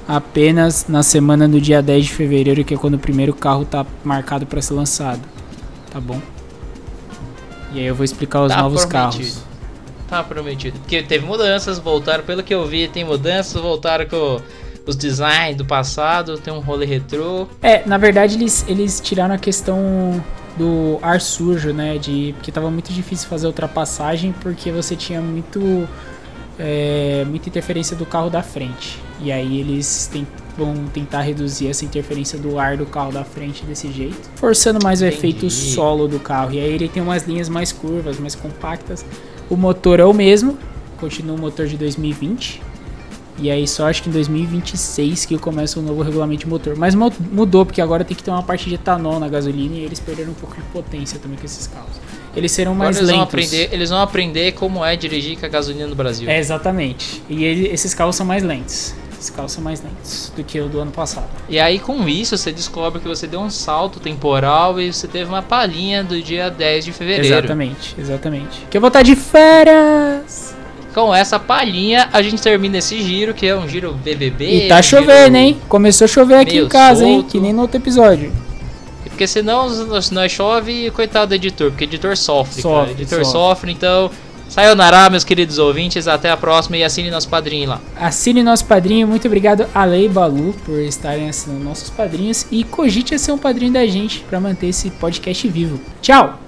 apenas 0.08 0.86
na 0.88 1.02
semana 1.02 1.48
do 1.48 1.60
dia 1.60 1.82
10 1.82 2.04
de 2.06 2.12
fevereiro, 2.12 2.64
que 2.64 2.74
é 2.74 2.76
quando 2.76 2.94
o 2.94 2.98
primeiro 2.98 3.34
carro 3.34 3.64
tá 3.64 3.84
marcado 4.04 4.46
para 4.46 4.62
ser 4.62 4.74
lançado. 4.74 5.20
Tá 5.90 6.00
bom? 6.00 6.20
E 7.72 7.80
aí 7.80 7.86
eu 7.86 7.94
vou 7.94 8.04
explicar 8.04 8.42
os 8.42 8.52
Tá 8.52 8.62
novos 8.62 8.84
prometido. 8.84 9.22
carros. 9.24 9.42
Tá 10.08 10.22
prometido. 10.22 10.78
Porque 10.78 11.02
teve 11.02 11.26
mudanças, 11.26 11.78
voltaram, 11.78 12.22
pelo 12.24 12.42
que 12.42 12.54
eu 12.54 12.64
vi, 12.66 12.86
tem 12.88 13.04
mudanças, 13.04 13.60
voltaram 13.60 14.06
com 14.06 14.40
os 14.86 14.96
designs 14.96 15.56
do 15.56 15.64
passado, 15.64 16.36
tem 16.38 16.52
um 16.52 16.60
rolê 16.60 16.84
retrô. 16.86 17.46
É, 17.62 17.82
na 17.86 17.96
verdade 17.98 18.34
eles, 18.36 18.64
eles 18.68 19.00
tiraram 19.00 19.34
a 19.34 19.38
questão 19.38 20.22
do 20.58 20.98
ar 21.02 21.20
sujo, 21.20 21.72
né? 21.72 21.98
De, 21.98 22.32
porque 22.36 22.52
tava 22.52 22.70
muito 22.70 22.92
difícil 22.92 23.28
fazer 23.28 23.46
ultrapassagem 23.46 24.34
porque 24.40 24.70
você 24.70 24.94
tinha 24.94 25.20
muito 25.20 25.88
é, 26.58 27.24
muita 27.28 27.48
interferência 27.48 27.96
do 27.96 28.06
carro 28.06 28.30
da 28.30 28.42
frente. 28.42 28.98
E 29.20 29.32
aí 29.32 29.58
eles 29.60 30.08
tem- 30.12 30.26
vão 30.56 30.74
tentar 30.92 31.22
reduzir 31.22 31.66
essa 31.68 31.84
interferência 31.84 32.38
do 32.38 32.58
ar 32.58 32.76
do 32.76 32.86
carro 32.86 33.10
da 33.10 33.24
frente 33.24 33.64
desse 33.64 33.90
jeito, 33.90 34.30
forçando 34.36 34.78
mais 34.82 35.00
o 35.02 35.04
Entendi. 35.06 35.18
efeito 35.18 35.50
solo 35.50 36.06
do 36.06 36.20
carro. 36.20 36.52
E 36.52 36.60
aí 36.60 36.72
ele 36.72 36.88
tem 36.88 37.02
umas 37.02 37.24
linhas 37.26 37.48
mais 37.48 37.72
curvas, 37.72 38.18
mais 38.20 38.34
compactas. 38.36 39.04
O 39.50 39.56
motor 39.56 39.98
é 39.98 40.04
o 40.04 40.12
mesmo, 40.12 40.56
continua 40.98 41.34
o 41.36 41.40
motor 41.40 41.66
de 41.66 41.76
2020. 41.76 42.62
E 43.38 43.50
aí 43.50 43.66
só 43.66 43.88
acho 43.88 44.02
que 44.02 44.08
em 44.08 44.12
2026 44.12 45.24
que 45.24 45.36
começa 45.38 45.78
o 45.80 45.82
novo 45.82 46.02
regulamento 46.02 46.40
de 46.40 46.46
motor. 46.48 46.76
Mas 46.76 46.94
mu- 46.94 47.12
mudou, 47.32 47.66
porque 47.66 47.80
agora 47.80 48.04
tem 48.04 48.16
que 48.16 48.22
ter 48.22 48.30
uma 48.30 48.42
parte 48.42 48.68
de 48.68 48.76
etanol 48.76 49.18
na 49.18 49.28
gasolina 49.28 49.74
e 49.74 49.80
eles 49.80 49.98
perderam 49.98 50.30
um 50.30 50.34
pouco 50.34 50.54
de 50.54 50.62
potência 50.72 51.18
também 51.18 51.36
com 51.36 51.44
esses 51.44 51.66
carros. 51.66 51.96
Eles 52.36 52.52
serão 52.52 52.72
Agora 52.72 52.86
mais 52.86 52.96
eles 52.98 53.10
vão, 53.10 53.18
lentos. 53.20 53.34
aprender, 53.34 53.68
eles 53.72 53.90
vão 53.90 53.98
aprender 54.00 54.52
como 54.52 54.84
é 54.84 54.94
dirigir 54.96 55.38
com 55.38 55.46
a 55.46 55.48
gasolina 55.48 55.86
no 55.86 55.94
Brasil. 55.96 56.28
É, 56.28 56.38
exatamente. 56.38 57.22
E 57.28 57.44
ele- 57.44 57.68
esses 57.68 57.92
carros 57.92 58.14
são 58.16 58.24
mais 58.26 58.42
lentos. 58.42 58.94
Esses 59.18 59.30
carros 59.30 59.52
são 59.52 59.62
mais 59.64 59.82
lentos 59.82 60.32
do 60.36 60.44
que 60.44 60.60
o 60.60 60.68
do 60.68 60.78
ano 60.80 60.90
passado. 60.90 61.28
E 61.48 61.58
aí 61.58 61.78
com 61.78 62.06
isso 62.08 62.36
você 62.36 62.52
descobre 62.52 63.00
que 63.00 63.08
você 63.08 63.26
deu 63.26 63.40
um 63.40 63.48
salto 63.50 63.98
temporal 63.98 64.80
e 64.80 64.92
você 64.92 65.08
teve 65.08 65.28
uma 65.28 65.42
palhinha 65.42 66.04
do 66.04 66.20
dia 66.20 66.50
10 66.50 66.84
de 66.84 66.92
fevereiro. 66.92 67.26
Exatamente, 67.38 67.94
exatamente. 67.98 68.66
Que 68.70 68.76
eu 68.76 68.80
vou 68.80 68.88
estar 68.88 69.02
de 69.02 69.16
férias. 69.16 70.54
Com 70.94 71.12
essa 71.12 71.40
palhinha 71.40 72.08
a 72.12 72.22
gente 72.22 72.40
termina 72.40 72.78
esse 72.78 73.02
giro, 73.02 73.34
que 73.34 73.46
é 73.46 73.56
um 73.56 73.68
giro 73.68 73.92
BBB. 73.94 74.66
E 74.66 74.68
tá 74.68 74.78
um 74.78 74.82
chovendo, 74.82 75.36
hein? 75.36 75.60
Começou 75.68 76.04
a 76.04 76.08
chover 76.08 76.36
aqui 76.36 76.58
em 76.58 76.68
casa, 76.68 77.04
hein? 77.04 77.20
solto. 77.20 77.32
Que 77.32 77.40
nem 77.40 77.52
no 77.52 77.62
outro 77.62 77.78
episódio. 77.78 78.32
Porque 79.02 79.26
senão 79.26 79.68
se 80.00 80.12
nós 80.12 80.30
chove, 80.30 80.90
coitado 80.90 81.28
do 81.28 81.34
editor, 81.34 81.70
porque 81.70 81.84
o 81.84 81.86
editor 81.86 82.16
sofre, 82.16 82.62
cara. 82.62 82.74
Sofre, 82.74 82.92
editor 82.92 83.24
sofre. 83.24 83.32
sofre, 83.32 83.72
então. 83.72 84.10
Sayonara, 84.48 85.10
meus 85.10 85.24
queridos 85.24 85.58
ouvintes, 85.58 86.06
até 86.06 86.30
a 86.30 86.36
próxima 86.36 86.76
e 86.76 86.84
assine 86.84 87.10
nosso 87.10 87.28
padrinho 87.28 87.70
lá. 87.70 87.80
Assine 87.96 88.42
nosso 88.42 88.64
padrinho. 88.66 89.08
Muito 89.08 89.26
obrigado 89.26 89.66
a 89.74 89.84
Lei 89.84 90.08
Balu 90.08 90.54
por 90.64 90.78
estarem 90.78 91.28
assinando 91.28 91.64
nossos 91.64 91.90
padrinhos. 91.90 92.46
E 92.52 92.62
cogite 92.62 93.14
a 93.14 93.18
ser 93.18 93.32
um 93.32 93.38
padrinho 93.38 93.72
da 93.72 93.86
gente 93.86 94.20
para 94.20 94.38
manter 94.38 94.68
esse 94.68 94.90
podcast 94.90 95.48
vivo. 95.48 95.80
Tchau! 96.00 96.43